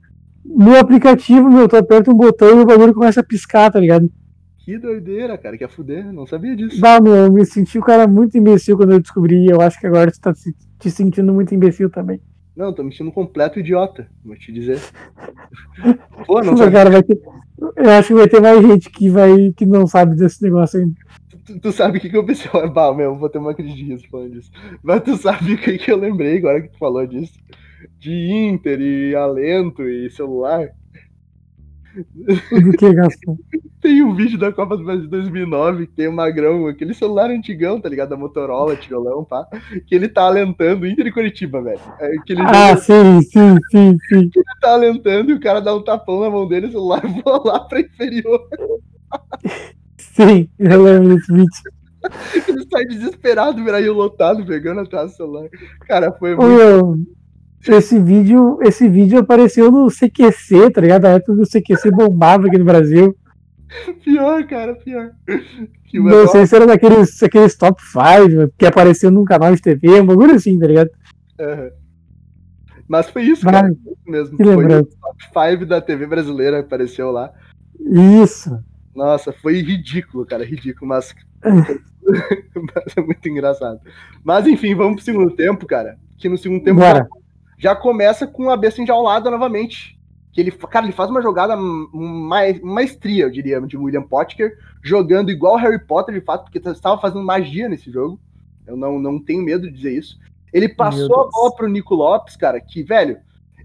[0.43, 4.09] no, aplicativo, meu, tu aperta um botão e o bagulho começa a piscar, tá ligado?
[4.57, 6.81] Que doideira, cara, que é fuder, não sabia disso.
[6.81, 9.79] Bah, meu, eu me senti um cara muito imbecil quando eu descobri, e eu acho
[9.79, 12.19] que agora tu tá te sentindo muito imbecil também.
[12.55, 14.79] Não, tô me sentindo um completo idiota, vou te dizer.
[16.25, 17.21] Pô, não Cara, vai ter,
[17.75, 20.95] eu acho que vai ter mais gente que, vai, que não sabe desse negócio ainda.
[21.45, 22.49] Tu, tu sabe o que, que eu pensei?
[22.73, 24.51] Bah, meu, vou ter uma crise de riso falando disso.
[24.83, 27.39] Mas tu sabe o que, que eu lembrei agora que tu falou disso?
[27.99, 30.69] De Inter e alento e celular.
[31.97, 33.37] Do que, Gastão?
[33.81, 37.29] Tem um vídeo da Copa do Brasil de 2009 que tem o Magrão, aquele celular
[37.29, 38.09] antigão, tá ligado?
[38.09, 39.47] Da Motorola, tijolão, pá.
[39.85, 41.79] Que ele tá alentando Inter e Curitiba, velho.
[41.99, 42.11] É,
[42.47, 44.29] ah, sim, sim, sim, sim.
[44.29, 47.01] Que ele tá alentando e o cara dá um tapão na mão dele, o celular
[47.23, 48.47] voa lá pra inferior.
[49.97, 51.49] Sim, eu lembro desse vídeo.
[52.47, 55.49] Ele sai desesperado, viraí lotado, pegando atrás do celular.
[55.81, 57.07] Cara, foi muito
[57.65, 61.05] esse vídeo, esse vídeo apareceu no CQC, tá ligado?
[61.05, 63.15] A época que o CQC bombava aqui no Brasil.
[64.03, 65.11] Pior, cara, pior.
[65.85, 69.99] Que não sei se era daqueles, aqueles top 5 que apareceu num canal de TV,
[69.99, 70.89] um bagulho assim, tá ligado?
[71.39, 71.71] Uhum.
[72.87, 73.73] Mas foi isso, Mas, cara.
[74.05, 74.37] mesmo.
[74.37, 77.33] Foi o top 5 da TV brasileira que apareceu lá.
[78.23, 78.57] Isso.
[78.95, 81.13] Nossa, foi ridículo, cara, ridículo, mas...
[82.55, 83.81] mas é muito engraçado.
[84.23, 85.97] Mas enfim, vamos pro segundo tempo, cara.
[86.17, 87.05] Que no segundo tempo Bora
[87.57, 89.97] já começa com a besta enjaulada novamente.
[90.31, 95.31] Que ele, cara, ele faz uma jogada mais maestria, eu diria, de William Potker, jogando
[95.31, 98.19] igual Harry Potter, de fato, porque estava fazendo magia nesse jogo.
[98.67, 100.19] Eu não, não tenho medo de dizer isso.
[100.53, 103.17] Ele passou a bola pro Nico Lopes, cara, que, velho,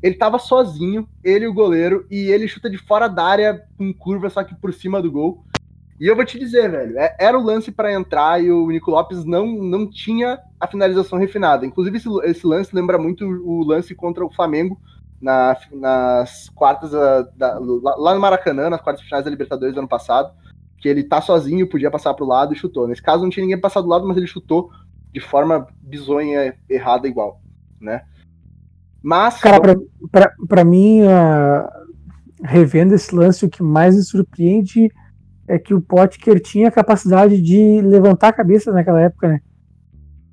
[0.03, 3.93] ele tava sozinho, ele e o goleiro, e ele chuta de fora da área com
[3.93, 5.45] curva, só que por cima do gol.
[6.03, 8.91] E eu vou te dizer, velho, é, era o lance para entrar e o Nico
[8.91, 11.65] Lopes não, não tinha a finalização refinada.
[11.65, 14.81] Inclusive, esse, esse lance lembra muito o lance contra o Flamengo
[15.21, 19.87] na, nas quartas da, da, lá no Maracanã, nas quartas finais da Libertadores do ano
[19.87, 20.35] passado,
[20.79, 22.88] que ele tá sozinho, podia passar pro lado e chutou.
[22.88, 24.73] Nesse caso não tinha ninguém passado do lado, mas ele chutou
[25.12, 27.41] de forma bizonha, errada igual,
[27.81, 28.03] né?
[29.01, 29.77] Mas cara, para
[30.11, 31.69] pra, pra mim, uh,
[32.43, 34.91] revendo esse lance, o que mais me surpreende
[35.47, 39.41] é que o Potker tinha a capacidade de levantar a cabeça naquela época, né?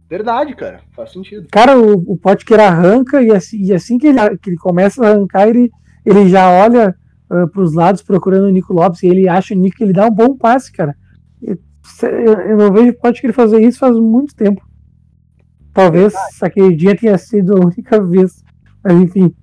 [0.09, 0.81] Verdade, cara.
[0.95, 1.47] Faz sentido.
[1.51, 5.11] Cara, o, o Potker arranca e assim, e assim que, ele, que ele começa a
[5.11, 5.71] arrancar, ele,
[6.03, 6.95] ele já olha
[7.29, 10.07] uh, pros lados procurando o Nico Lopes e ele acha o Nico que ele dá
[10.07, 10.95] um bom passe, cara.
[11.41, 11.57] Eu,
[12.01, 14.67] eu não vejo o Potker fazer isso faz muito tempo.
[15.73, 18.43] Talvez aquele dia tenha sido a única vez.
[18.83, 19.35] Mas enfim.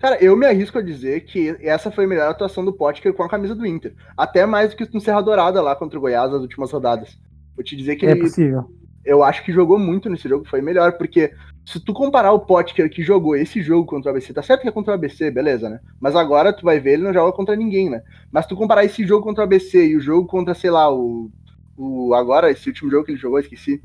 [0.00, 3.22] Cara, eu me arrisco a dizer que essa foi a melhor atuação do Potker com
[3.22, 3.94] a camisa do Inter.
[4.16, 7.18] Até mais do que no Serra Dourada lá contra o Goiás nas últimas rodadas.
[7.54, 8.64] Vou te dizer que é ele, possível.
[9.04, 11.34] eu acho que jogou muito nesse jogo, foi melhor, porque
[11.66, 14.68] se tu comparar o Potker que jogou esse jogo contra o ABC, tá certo que
[14.68, 15.80] é contra o ABC, beleza, né?
[16.00, 18.02] Mas agora tu vai ver, ele não joga contra ninguém, né?
[18.32, 21.30] Mas tu comparar esse jogo contra o ABC e o jogo contra, sei lá, o,
[21.76, 23.82] o agora, esse último jogo que ele jogou, esqueci,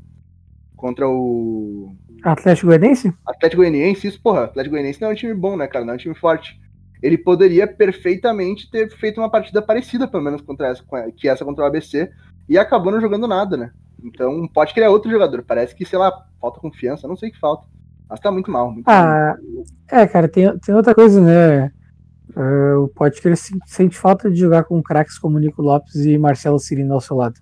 [0.74, 3.12] contra o Atlético Goianiense?
[3.26, 5.84] Atlético Goianiense, isso, porra, Atlético Goianiense não é um time bom, né, cara?
[5.84, 6.60] Não é um time forte.
[7.02, 10.82] Ele poderia perfeitamente ter feito uma partida parecida, pelo menos, contra essa,
[11.16, 12.10] que essa contra o ABC,
[12.48, 13.70] e acabou não jogando nada, né?
[14.02, 15.42] Então, pode criar outro jogador.
[15.42, 17.66] Parece que, sei lá, falta confiança, não sei o que falta.
[18.08, 18.70] Mas tá muito mal.
[18.70, 19.64] Muito ah, mal.
[19.90, 21.72] é, cara, tem, tem outra coisa, né?
[22.36, 23.34] Uh, o Potker
[23.66, 27.40] sente falta de jogar com craques como Nico Lopes e Marcelo Cirino ao seu lado.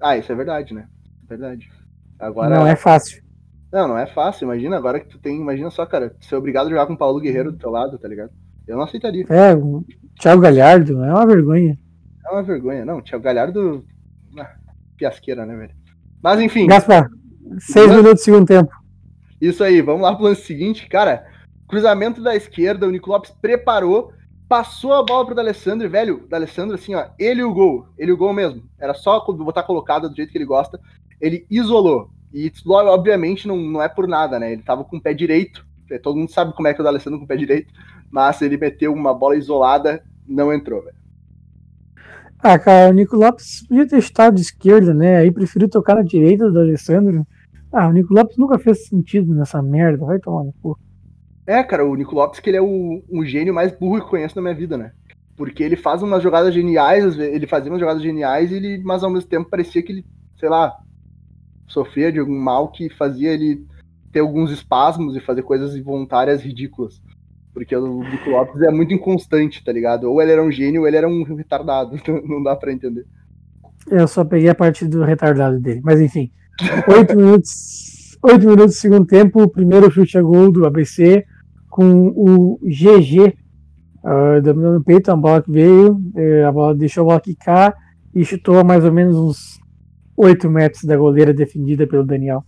[0.00, 0.86] Ah, isso é verdade, né?
[1.24, 1.70] É verdade.
[2.18, 3.22] Agora, não é fácil.
[3.72, 4.44] Não, não é fácil.
[4.44, 5.40] Imagina agora que tu tem.
[5.40, 8.06] Imagina só, cara, ser obrigado a jogar com o Paulo Guerreiro do teu lado, tá
[8.06, 8.30] ligado?
[8.66, 9.24] Eu não aceitaria.
[9.30, 9.84] É, o
[10.20, 11.78] Thiago Galhardo, é uma vergonha.
[12.24, 12.84] É uma vergonha.
[12.84, 13.84] Não, Thiago Galhardo.
[14.38, 14.54] Ah,
[14.98, 15.74] fiasqueira, né, velho?
[16.22, 16.66] Mas enfim.
[16.66, 17.08] Gaspar,
[17.58, 18.02] seis lance...
[18.02, 18.70] minutos segundo tempo.
[19.40, 20.88] Isso aí, vamos lá pro lance seguinte.
[20.88, 21.26] Cara,
[21.66, 24.12] cruzamento da esquerda, o Nico Lopes preparou,
[24.46, 28.14] passou a bola pro D'Alessandro, velho, D'Alessandro assim, ó, ele e o gol, ele e
[28.14, 28.62] o gol mesmo.
[28.78, 30.78] Era só botar colocada do jeito que ele gosta.
[31.20, 32.10] Ele isolou.
[32.32, 34.52] E obviamente não, não é por nada, né?
[34.52, 35.64] Ele tava com o pé direito.
[36.02, 37.72] Todo mundo sabe como é que é o D'Alessandro com o pé direito,
[38.10, 40.96] mas ele meteu uma bola isolada, não entrou, velho.
[42.38, 45.18] Ah, cara, o Nico Lopes podia ter estado de esquerda, né?
[45.18, 47.26] Aí preferiu tocar na direita do Alessandro.
[47.70, 50.78] Ah, o Nico Lopes nunca fez sentido nessa merda, vai tomar no cu.
[51.46, 54.34] É, cara, o Nico Lopes que ele é o, um gênio mais burro que conheço
[54.34, 54.92] na minha vida, né?
[55.36, 59.28] Porque ele faz umas jogadas geniais, ele fazia umas jogadas geniais, ele, mas ao mesmo
[59.28, 60.06] tempo parecia que ele,
[60.38, 60.76] sei lá,
[61.72, 63.64] sofria de algum mal que fazia ele
[64.12, 67.00] ter alguns espasmos e fazer coisas involuntárias ridículas.
[67.54, 70.04] Porque o Nico Lopes é muito inconstante, tá ligado?
[70.04, 71.98] Ou ele era um gênio ou ele era um retardado.
[72.28, 73.06] Não dá para entender.
[73.90, 75.80] Eu só peguei a parte do retardado dele.
[75.82, 76.30] Mas enfim.
[76.88, 78.16] Oito minutos.
[78.22, 79.42] Oito minutos do segundo tempo.
[79.42, 81.26] O primeiro chute a gol do ABC
[81.68, 83.34] com o GG
[84.04, 85.10] uh, dominando o peito.
[85.10, 85.94] A bola que veio.
[86.14, 87.74] Uh, a bola deixou a bola quicar
[88.14, 89.61] e chutou a mais ou menos uns
[90.16, 92.44] 8 metros da goleira defendida pelo Daniel.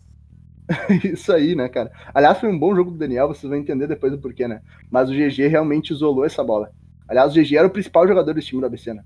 [1.05, 1.91] Isso aí, né, cara?
[2.13, 4.61] Aliás, foi um bom jogo do Daniel, vocês vão entender depois do porquê, né?
[4.91, 6.71] Mas o GG realmente isolou essa bola.
[7.07, 9.03] Aliás, o GG era o principal jogador do time do ABC, né?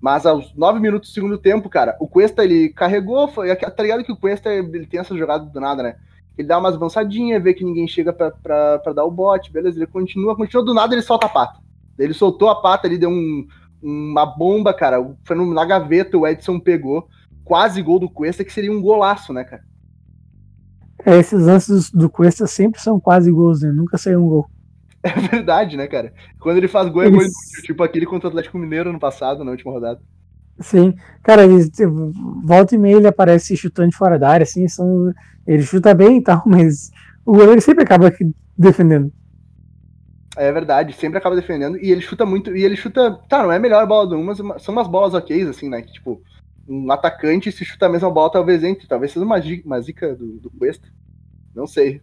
[0.00, 4.02] Mas aos 9 minutos do segundo tempo, cara, o Cuesta ele carregou, foi, tá ligado
[4.02, 5.96] que o Cuesta ele tem essa jogada do nada, né?
[6.38, 9.78] Ele dá umas avançadinhas, vê que ninguém chega pra, pra, pra dar o bote, beleza?
[9.78, 11.60] Ele continua, continua do nada, ele solta a pata.
[11.98, 13.46] Ele soltou a pata, ele deu um,
[13.82, 14.96] uma bomba, cara.
[15.22, 17.06] Foi na gaveta, o Edson pegou.
[17.50, 19.64] Quase gol do Cuesta, que seria um golaço, né, cara?
[21.04, 23.72] É, esses lances do Cuesta sempre são quase gols, né?
[23.72, 24.48] Nunca saiu um gol.
[25.02, 26.12] É verdade, né, cara?
[26.38, 29.42] Quando ele faz gol, é gol inútil, tipo aquele contra o Atlético Mineiro no passado,
[29.42, 30.00] na última rodada.
[30.60, 31.68] Sim, cara, ele,
[32.44, 35.12] volta e meia ele aparece chutando de fora da área, assim, são,
[35.44, 36.92] ele chuta bem e tal, mas
[37.26, 38.12] o goleiro sempre acaba
[38.56, 39.12] defendendo.
[40.36, 43.56] É verdade, sempre acaba defendendo, e ele chuta muito, e ele chuta, tá, não é
[43.56, 46.22] a melhor bola do mundo, mas são umas bolas ok, assim, né, que, tipo,
[46.70, 48.86] um atacante, se chuta a mesma bola, talvez entre.
[48.86, 50.88] Talvez seja uma, uma zica do, do Cuesta.
[51.54, 52.00] Não sei.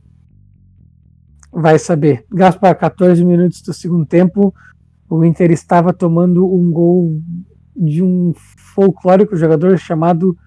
[1.51, 2.25] Vai saber.
[2.29, 4.53] Gaspar, 14 minutos do segundo tempo.
[5.09, 7.21] O Inter estava tomando um gol
[7.73, 8.33] de um
[8.75, 10.37] folclórico jogador chamado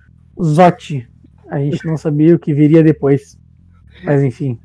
[0.40, 1.08] Zotti.
[1.48, 3.38] A gente não sabia o que viria depois.
[4.04, 4.58] Mas enfim.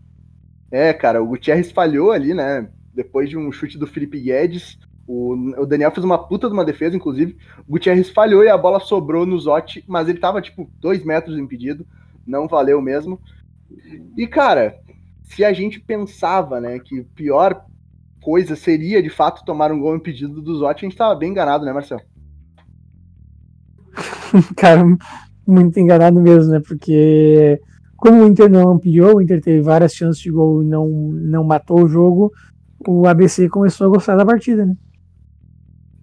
[0.70, 2.68] É, cara, o Gutierrez falhou ali, né?
[2.94, 4.78] Depois de um chute do Felipe Guedes.
[5.08, 7.38] O, o, Daniel fez uma puta de uma defesa, inclusive.
[7.68, 11.38] O Gutierrez falhou e a bola sobrou no Zotti, mas ele tava, tipo, dois metros
[11.38, 11.86] impedido.
[12.26, 13.20] Não valeu mesmo.
[14.18, 14.80] E, cara,
[15.24, 17.66] se a gente pensava, né, que pior
[18.22, 21.64] coisa seria, de fato, tomar um gol impedido do Zotti, a gente tava bem enganado,
[21.64, 22.02] né, Marcelo?
[24.58, 24.84] cara,
[25.46, 26.62] muito enganado mesmo, né?
[26.66, 27.62] Porque
[27.96, 31.44] como o Inter não ampliou, o Inter teve várias chances de gol e não, não
[31.44, 32.32] matou o jogo,
[32.88, 34.76] o ABC começou a gostar da partida, né?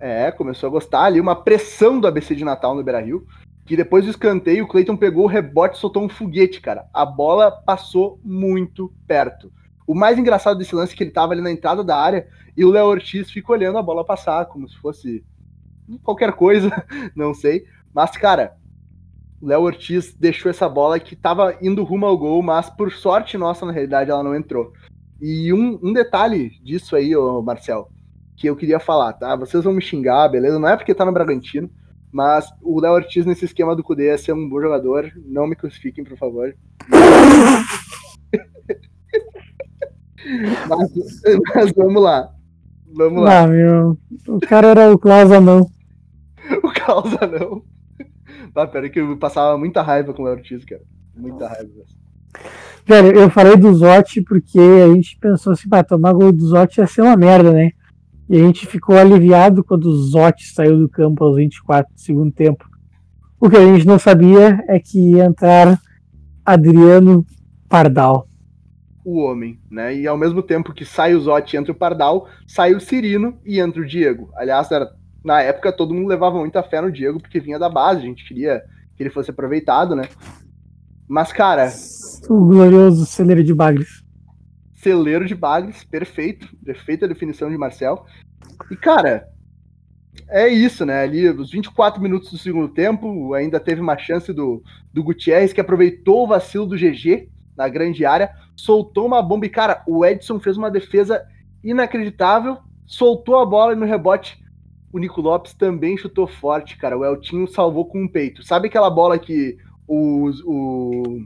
[0.04, 3.24] É, começou a gostar ali, uma pressão do ABC de Natal no Beira Rio.
[3.64, 6.86] Que depois do escanteio, o Cleiton pegou o rebote e soltou um foguete, cara.
[6.92, 9.52] A bola passou muito perto.
[9.86, 12.64] O mais engraçado desse lance é que ele tava ali na entrada da área e
[12.64, 15.24] o Léo Ortiz fica olhando a bola passar, como se fosse
[16.02, 16.84] qualquer coisa,
[17.14, 17.64] não sei.
[17.94, 18.56] Mas, cara,
[19.40, 23.38] O Léo Ortiz deixou essa bola que tava indo rumo ao gol, mas por sorte
[23.38, 24.72] nossa, na realidade, ela não entrou.
[25.20, 27.88] E um, um detalhe disso aí, ô Marcel,
[28.42, 29.36] que eu queria falar, tá?
[29.36, 30.58] Vocês vão me xingar, beleza?
[30.58, 31.70] Não é porque tá no Bragantino,
[32.10, 35.12] mas o Léo Ortiz nesse esquema do Cudê é ser um bom jogador.
[35.24, 36.52] Não me crucifiquem, por favor.
[40.68, 40.90] mas,
[41.54, 42.32] mas, vamos lá.
[42.92, 43.42] Vamos lá.
[43.42, 43.96] Ah, meu.
[44.26, 45.70] O cara era o Klaus Anão.
[46.64, 47.62] o Klaus Anão.
[48.56, 50.82] Ah, pera que eu passava muita raiva com o Léo Ortiz, cara.
[51.14, 51.70] Muita raiva.
[52.84, 56.80] Velho, eu falei do Zotti porque a gente pensou assim, pra tomar gol do Zotti
[56.80, 57.70] ia ser uma merda, né?
[58.28, 62.32] E a gente ficou aliviado quando o Zotti saiu do campo aos 24 do segundo
[62.32, 62.68] tempo.
[63.40, 65.80] O que a gente não sabia é que ia entrar
[66.44, 67.26] Adriano
[67.68, 68.28] Pardal.
[69.04, 69.94] O homem, né?
[69.96, 73.36] E ao mesmo tempo que sai o Zotti e entra o Pardal, sai o Cirino
[73.44, 74.30] e entra o Diego.
[74.36, 74.88] Aliás, era,
[75.24, 78.26] na época todo mundo levava muita fé no Diego porque vinha da base, a gente
[78.26, 78.62] queria
[78.96, 80.04] que ele fosse aproveitado, né?
[81.08, 81.68] Mas, cara.
[82.28, 84.01] O glorioso celeiro de Bagres
[84.82, 88.04] celeiro de Bagres, perfeito, perfeita definição de Marcel.
[88.68, 89.28] E, cara,
[90.28, 91.02] é isso, né?
[91.02, 94.60] Ali, os 24 minutos do segundo tempo, ainda teve uma chance do,
[94.92, 99.48] do Gutierrez, que aproveitou o vacilo do GG na grande área, soltou uma bomba e,
[99.48, 101.24] cara, o Edson fez uma defesa
[101.62, 104.42] inacreditável, soltou a bola e no rebote
[104.92, 106.98] o Nico Lopes também chutou forte, cara.
[106.98, 108.42] O Eltinho salvou com um peito.
[108.42, 111.24] Sabe aquela bola que o, o,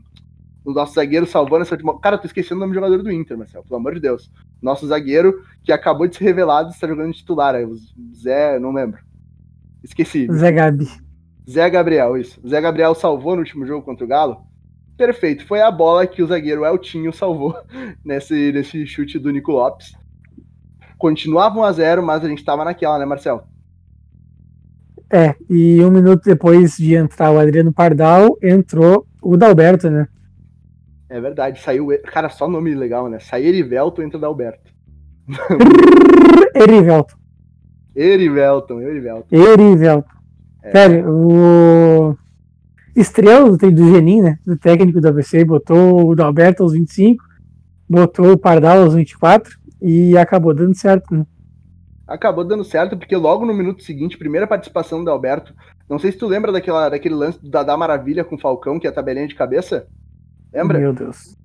[0.66, 1.98] o nosso zagueiro salvando essa última.
[2.00, 4.28] Cara, tô esquecendo o nome do jogador do Inter, Marcelo, pelo amor de Deus.
[4.60, 7.54] Nosso zagueiro que acabou de ser revelado está jogando de titular.
[7.54, 7.76] Aí, o
[8.12, 8.98] Zé, não lembro.
[9.84, 10.26] Esqueci.
[10.32, 10.88] Zé Gabi.
[11.48, 12.40] Zé Gabriel, isso.
[12.42, 14.38] O Zé Gabriel salvou no último jogo contra o Galo.
[14.98, 15.46] Perfeito.
[15.46, 17.54] Foi a bola que o zagueiro Eltinho salvou
[18.04, 19.92] nesse, nesse chute do Nico Lopes.
[20.98, 23.42] Continuava 1 a 0 mas a gente tava naquela, né, Marcelo?
[25.08, 30.08] É, e um minuto depois de entrar o Adriano Pardal, entrou o Dalberto, né?
[31.08, 31.88] É verdade, saiu.
[32.04, 33.18] Cara, só nome legal, né?
[33.20, 34.72] Sai Erivelton entra da Alberto.
[36.54, 37.16] Erivelton.
[37.94, 39.36] Erivelton, Erivelton.
[39.36, 40.16] Erivelton.
[40.62, 40.70] É.
[40.72, 42.16] Sério, o
[42.94, 44.38] estrela do, do Genin, né?
[44.44, 47.24] Do técnico do ABC, botou o Dalberto aos 25,
[47.88, 51.26] botou o Pardal aos 24 e acabou dando certo, né?
[52.06, 55.52] Acabou dando certo, porque logo no minuto seguinte, primeira participação do Alberto.
[55.88, 58.86] Não sei se tu lembra daquela, daquele lance da Dadá Maravilha com o Falcão, que
[58.86, 59.88] é a tabelinha de cabeça.
[60.52, 60.78] Lembra?
[60.78, 61.36] Meu Deus.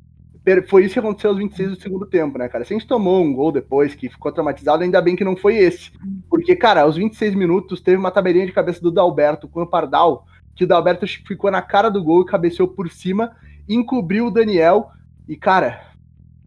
[0.68, 2.66] Foi isso que aconteceu aos 26 do segundo tempo, né, cara?
[2.66, 5.58] Se a gente tomou um gol depois que ficou traumatizado, ainda bem que não foi
[5.58, 5.92] esse.
[6.28, 10.26] Porque, cara, aos 26 minutos teve uma tabelinha de cabeça do Dalberto com o Pardal,
[10.56, 13.36] que o Dalberto ficou na cara do gol e cabeceou por cima,
[13.70, 14.90] encobriu o Daniel
[15.28, 15.92] e, cara,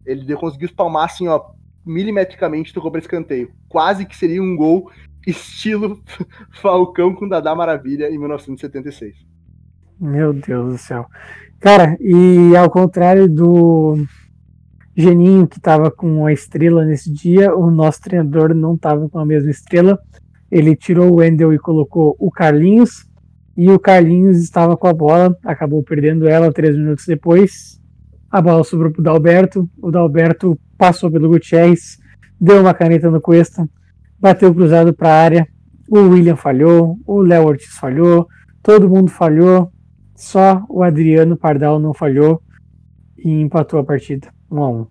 [0.05, 1.41] ele conseguiu espalmar assim, ó,
[1.85, 3.51] milimetricamente tocou para escanteio.
[3.69, 4.91] Quase que seria um gol
[5.25, 6.01] estilo
[6.51, 9.15] Falcão com Dadá Maravilha em 1976.
[9.99, 11.07] Meu Deus do céu.
[11.59, 13.97] Cara, e ao contrário do
[14.95, 19.25] Geninho, que estava com a estrela nesse dia, o nosso treinador não estava com a
[19.25, 19.99] mesma estrela.
[20.49, 23.05] Ele tirou o Wendel e colocou o Carlinhos.
[23.57, 27.81] E o Carlinhos estava com a bola, acabou perdendo ela três minutos depois.
[28.29, 29.69] A bola sobrou para o Dalberto.
[29.81, 31.97] O Dalberto passou pelo Gutierrez,
[32.39, 33.67] deu uma caneta no Cuesta,
[34.19, 35.47] bateu cruzado para a área.
[35.89, 38.27] O William falhou, o Léo Ortiz falhou,
[38.61, 39.71] todo mundo falhou.
[40.15, 42.41] Só o Adriano Pardal não falhou
[43.17, 44.33] e empatou a partida.
[44.49, 44.87] 1 a 1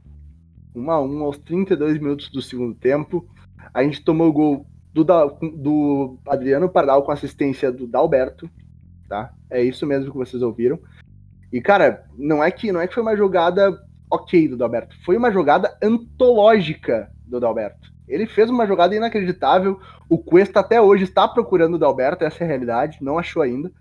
[0.77, 3.27] 1 a 1 aos 32 minutos do segundo tempo.
[3.73, 8.51] A gente tomou o gol do, do Adriano Pardal com assistência do Dalberto,
[9.09, 9.33] tá?
[9.49, 10.79] É isso mesmo que vocês ouviram.
[11.51, 15.17] E cara, não é que não é que foi uma jogada ok do Dalberto, foi
[15.17, 17.93] uma jogada antológica do Dalberto.
[18.07, 19.81] Ele fez uma jogada inacreditável.
[20.11, 23.73] O Cuesta até hoje está procurando o Dalberto, essa é a realidade, não achou ainda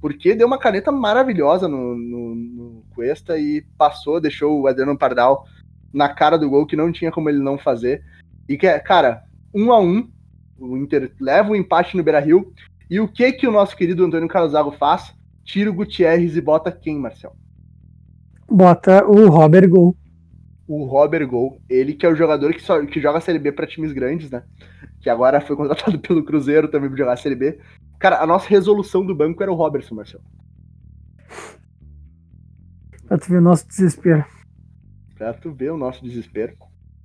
[0.00, 5.44] porque deu uma caneta maravilhosa no, no, no Cuesta e passou, deixou o Adriano Pardal
[5.92, 8.02] na cara do gol, que não tinha como ele não fazer.
[8.48, 10.08] E que, cara, um a um,
[10.58, 12.52] o Inter leva o um empate no Beira Rio.
[12.88, 15.14] E o que que o nosso querido Antônio Carlos faz?
[15.44, 17.34] Tira o Gutierrez e bota quem, Marcel?
[18.48, 19.96] Bota o Robert Gol.
[20.72, 23.50] O Robert Gol, ele que é o jogador que, só, que joga a Série B
[23.50, 24.44] para times grandes, né?
[25.00, 27.58] Que agora foi contratado pelo Cruzeiro também para jogar a Série B.
[27.98, 30.22] Cara, a nossa resolução do banco era o Robertson, Marcelo.
[33.08, 34.24] Pra tu ver o nosso desespero.
[35.18, 36.54] Pra tu ver o nosso desespero.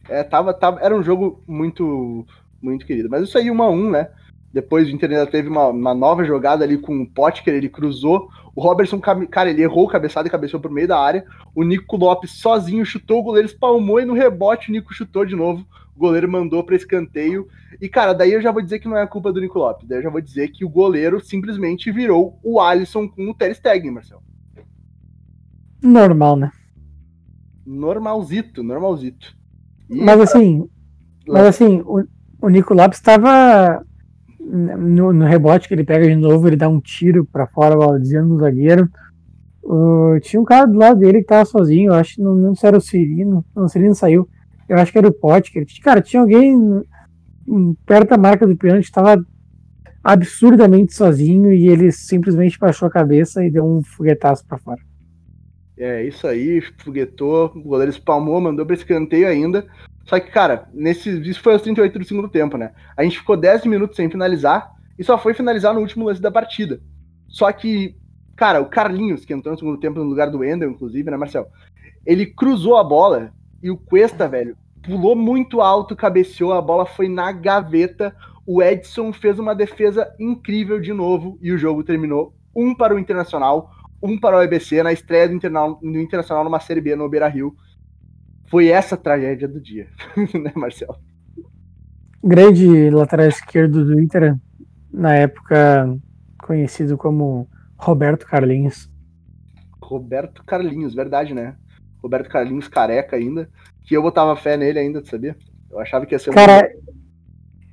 [0.07, 2.23] É, tava, tava, era um jogo muito,
[2.61, 3.09] muito querido.
[3.09, 4.11] Mas isso aí, 1 um a 1 um, né?
[4.55, 8.29] Depois o Inter ainda teve uma, uma nova jogada ali com o Potker, ele cruzou.
[8.55, 11.25] O Robertson, cara, ele errou o cabeçado e cabeceou por meio da área.
[11.53, 15.35] O Nico Lopes sozinho chutou, o goleiro espalmou e no rebote o Nico chutou de
[15.35, 15.65] novo.
[15.93, 17.49] O goleiro mandou para escanteio.
[17.81, 19.85] E, cara, daí eu já vou dizer que não é a culpa do Nico Lopes.
[19.89, 23.53] Daí eu já vou dizer que o goleiro simplesmente virou o Alisson com o Ter
[23.55, 24.23] Stegen, Marcelo.
[25.83, 26.51] Normal, né?
[27.65, 29.35] Normalzito, normalzito.
[29.89, 30.69] E, mas assim,
[31.27, 32.05] mas assim, o,
[32.41, 33.85] o Nico Lopes estava
[34.45, 38.27] no, no, rebote que ele pega de novo, ele dá um tiro para fora, dizendo
[38.27, 38.89] no zagueiro.
[39.63, 42.77] Uh, tinha um cara do lado dele que tava sozinho, eu acho, não, não era
[42.77, 44.29] o Cirino, não, o Cirino saiu,
[44.69, 46.83] eu acho que era o que cara, tinha alguém
[47.85, 49.23] perto da marca do pênalti, estava
[50.03, 54.79] absurdamente sozinho e ele simplesmente baixou a cabeça e deu um foguetaço para fora.
[55.77, 59.65] É, isso aí, foguetou, o goleiro espalmou, mandou para escanteio ainda.
[60.05, 62.73] Só que, cara, nesse, isso foi aos 38 do segundo tempo, né?
[62.95, 66.31] A gente ficou 10 minutos sem finalizar e só foi finalizar no último lance da
[66.31, 66.79] partida.
[67.27, 67.95] Só que,
[68.35, 71.47] cara, o Carlinhos, que entrou no segundo tempo no lugar do Wendel, inclusive, né, Marcel?
[72.05, 77.09] Ele cruzou a bola e o Cuesta, velho, pulou muito alto, cabeceou, a bola foi
[77.09, 78.15] na gaveta.
[78.45, 82.99] O Edson fez uma defesa incrível de novo e o jogo terminou um para o
[82.99, 87.09] Internacional, um para o EBC na estreia do, Interna do Internacional numa Série B no
[87.09, 87.55] Beira Rio.
[88.47, 89.87] Foi essa a tragédia do dia,
[90.33, 90.97] né, Marcelo?
[92.23, 94.35] Grande lateral esquerdo do Inter,
[94.91, 95.97] na época
[96.39, 98.89] conhecido como Roberto Carlinhos.
[99.81, 101.55] Roberto Carlinhos, verdade, né?
[102.01, 103.49] Roberto Carlinhos careca ainda
[103.85, 105.35] que eu botava fé nele ainda, sabia?
[105.69, 106.67] Eu achava que ia ser Cara,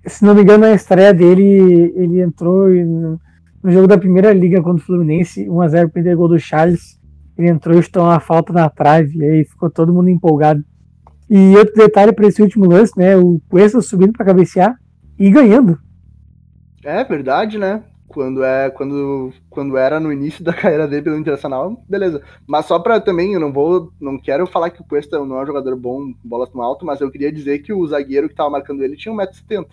[0.05, 0.09] um...
[0.09, 3.21] se não me engano, na estreia dele, ele entrou no,
[3.63, 7.01] no jogo da primeira liga contra o Fluminense, 1x0 perdeu gol do Charles.
[7.37, 10.65] Ele entrou e estou uma falta na trave, e aí ficou todo mundo empolgado.
[11.29, 13.17] E outro detalhe para esse último lance, né?
[13.17, 14.77] O Cuesta subindo para cabecear
[15.19, 15.79] e ganhando.
[16.85, 17.83] É verdade, né?
[18.13, 22.23] quando é quando quando era no início da carreira dele pelo Internacional, beleza.
[22.47, 25.43] Mas só para também, eu não vou, não quero falar que o Cuesta não é
[25.43, 28.51] um jogador bom, bola no alto, mas eu queria dizer que o zagueiro que tava
[28.51, 29.67] marcando ele tinha 1,70m.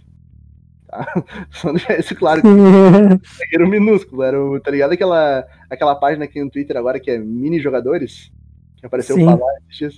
[0.89, 1.05] Tá?
[1.51, 2.41] Só deixar isso claro.
[2.41, 7.19] zagueiro minúsculo, era o, tá ligado aquela aquela página aqui no Twitter agora que é
[7.19, 8.31] mini jogadores?
[8.77, 9.25] Que apareceu Sim.
[9.25, 9.55] falar,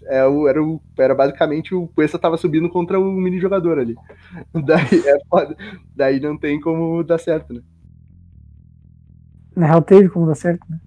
[0.08, 3.96] é, o, era, o, era basicamente o Cuesta tava subindo contra o mini jogador ali.
[4.66, 5.56] Daí, é,
[5.96, 7.62] daí não tem como dar certo, né?
[9.56, 10.80] Na real, teve como dar certo, né?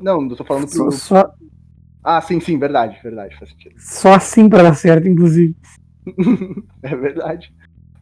[0.00, 0.90] Não, eu tô falando pro.
[0.90, 1.32] Só...
[2.02, 3.76] Ah, sim, sim, verdade, verdade, faz sentido.
[3.78, 5.54] Só assim pra dar certo, inclusive.
[6.82, 7.54] é verdade.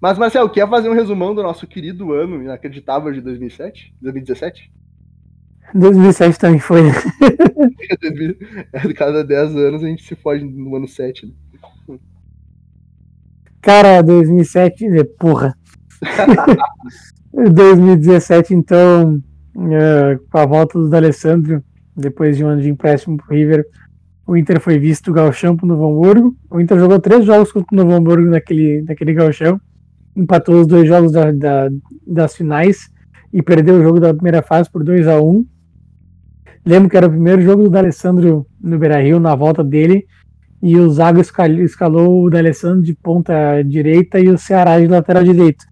[0.03, 3.95] Mas, Marcel, quer fazer um resumão do nosso querido ano inacreditável de 2007?
[4.03, 4.73] 2017?
[5.73, 6.81] 2007 também foi.
[8.73, 11.33] é, cada 10 anos a gente se foge no ano 7, né?
[13.61, 14.85] Cara, 2007,
[15.21, 15.57] porra.
[17.33, 19.23] 2017, então,
[19.55, 21.63] uh, com a volta do D'Alessandro,
[21.97, 23.65] depois de um ano de empréstimo para o River,
[24.27, 26.37] o Inter foi visto galchão para o Novo Hamburgo.
[26.51, 29.61] O Inter jogou três jogos contra o Novo Hamburgo naquele, naquele galchão,
[30.17, 31.69] empatou os dois jogos da, da,
[32.07, 32.91] das finais
[33.33, 35.45] e perdeu o jogo da primeira fase por 2 a 1
[36.65, 40.07] Lembro que era o primeiro jogo do D'Alessandro no Beira-Rio, na volta dele,
[40.63, 45.65] e o Zago escalou o D'Alessandro de ponta direita e o Ceará de lateral direito.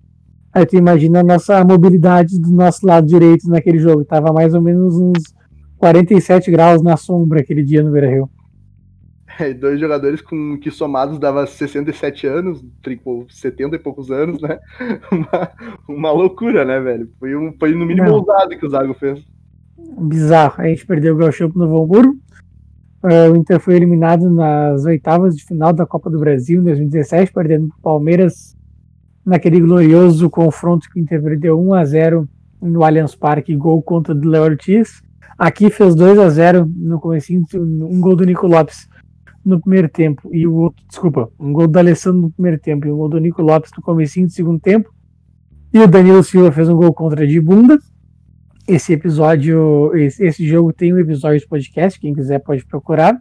[0.52, 4.04] Aí tu imagina a nossa mobilidade do nosso lado direito naquele jogo.
[4.04, 5.32] Tava mais ou menos uns
[5.78, 8.28] 47 graus na sombra aquele dia no Beira-Rio.
[9.50, 12.62] É, dois jogadores com que somados dava 67 anos,
[13.30, 14.58] 70 e poucos anos, né?
[15.10, 15.50] Uma,
[15.88, 17.10] uma loucura, né, velho?
[17.18, 18.14] Foi, um, foi no mínimo Não.
[18.16, 19.24] ousado que o Zago fez.
[19.98, 20.54] Bizarro.
[20.58, 22.16] A gente perdeu o Gauchão pro Novo Hamburgo.
[23.02, 27.32] Uh, o Inter foi eliminado nas oitavas de final da Copa do Brasil em 2017,
[27.32, 28.54] perdendo pro Palmeiras
[29.24, 32.28] naquele glorioso confronto que o Inter perdeu 1 a 0
[32.60, 35.02] no Allianz Parque, gol contra o Léo Ortiz.
[35.38, 38.86] Aqui fez 2 a 0 no comecinho, um gol do Nico Lopes
[39.44, 42.92] no primeiro tempo e o outro, desculpa, um gol do Alessandro no primeiro tempo e
[42.92, 44.92] um gol do Nico Lopes no comecinho do segundo tempo.
[45.72, 47.78] E o Danilo Silva fez um gol contra de bunda.
[48.66, 53.20] Esse episódio, esse, esse jogo tem um episódio de podcast, quem quiser pode procurar.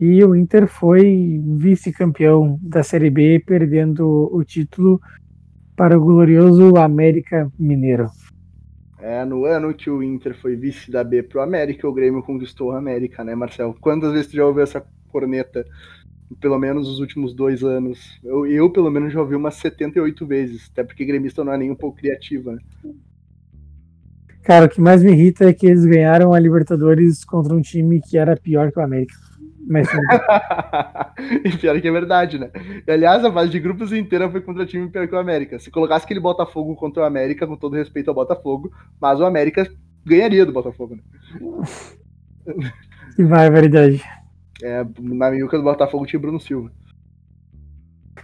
[0.00, 5.00] E o Inter foi vice-campeão da Série B, perdendo o título
[5.76, 8.06] para o glorioso América Mineiro.
[9.00, 12.70] É, no ano que o Inter foi vice da B pro América, o Grêmio conquistou
[12.72, 13.74] a América, né, Marcel?
[13.80, 15.64] Quantas vezes tu já ouviu essa corneta?
[16.40, 18.18] Pelo menos os últimos dois anos.
[18.24, 21.70] Eu, eu pelo menos, já ouvi umas 78 vezes, até porque gremista não é nem
[21.70, 22.60] um pouco criativa, né?
[24.42, 28.00] Cara, o que mais me irrita é que eles ganharam a Libertadores contra um time
[28.00, 29.14] que era pior que o América.
[29.64, 29.86] Mas
[31.44, 32.50] e pior que é verdade, né?
[32.86, 35.58] E, aliás, a fase de grupos inteira foi contra o time pior que o América.
[35.60, 39.70] Se colocasse aquele Botafogo contra o América, com todo respeito ao Botafogo, mas o América
[40.04, 41.02] ganharia do Botafogo, né?
[43.14, 44.02] Que barbaridade.
[44.62, 46.70] É, na miúca do Botafogo tinha o Bruno Silva.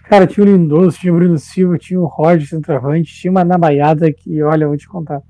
[0.05, 4.13] Cara, tinha o Lindoso, tinha o Bruno Silva, tinha o Roger centroavante, tinha uma nabaiada
[4.13, 5.23] que, olha, eu vou te contar.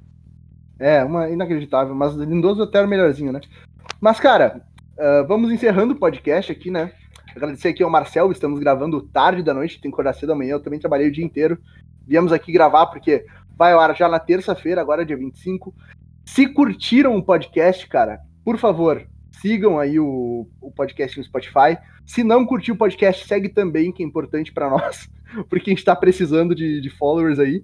[0.79, 3.41] É, uma inacreditável, mas o Lindoso até era o melhorzinho, né?
[4.01, 4.63] Mas, cara,
[4.97, 6.93] uh, vamos encerrando o podcast aqui, né?
[7.35, 10.63] Agradecer aqui ao Marcel, estamos gravando tarde da noite, tem que acordar cedo amanhã, eu
[10.63, 11.59] também trabalhei o dia inteiro.
[12.07, 13.25] Viemos aqui gravar porque
[13.57, 15.75] vai ao ar já na terça-feira, agora dia 25.
[16.25, 19.05] Se curtiram o podcast, cara, por favor,
[19.41, 21.79] sigam aí o, o podcast no Spotify.
[22.07, 25.09] Se não curtiu o podcast, segue também, que é importante para nós,
[25.49, 27.63] porque a gente está precisando de, de, followers aí.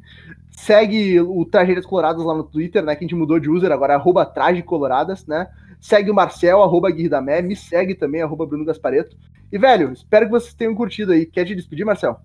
[0.50, 2.94] Segue o Tragédias Coloradas lá no Twitter, né?
[2.94, 4.30] Que a gente mudou de user agora, arroba
[4.64, 5.48] Coloradas, né?
[5.80, 9.16] Segue o Marcel, arroba Guirdamé, me segue também, arroba Bruno Gaspareto.
[9.52, 11.26] E, velho, espero que vocês tenham curtido aí.
[11.26, 12.20] Quer te despedir, Marcel?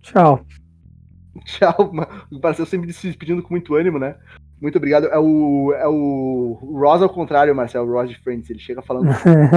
[0.00, 0.44] Tchau.
[1.44, 1.92] Tchau.
[2.30, 4.16] O Marcel sempre se despedindo com muito ânimo, né?
[4.62, 5.08] Muito obrigado.
[5.08, 8.48] É o, é o Ross ao contrário, Marcel, o Ross de Friends.
[8.48, 9.08] Ele chega falando.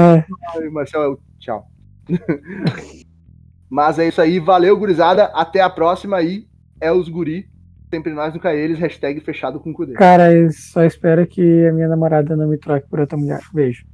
[0.74, 1.68] Marcel é o tchau.
[3.70, 4.40] Mas é isso aí.
[4.40, 5.26] Valeu, gurizada.
[5.26, 6.48] Até a próxima aí.
[6.82, 7.48] É os guri.
[7.94, 8.80] Sempre nós nunca eles.
[8.80, 9.94] Hashtag fechado com Cudê.
[9.94, 13.42] Cara, eu só espero que a minha namorada não me troque por outra mulher.
[13.54, 13.86] Beijo.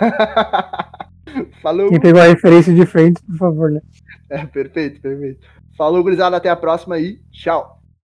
[1.62, 1.88] Falou.
[1.88, 3.80] Quem pegou a referência de frente, por favor, né?
[4.28, 5.40] É, perfeito, perfeito.
[5.78, 6.36] Falou, gurizada.
[6.36, 7.20] Até a próxima aí.
[7.30, 7.81] Tchau.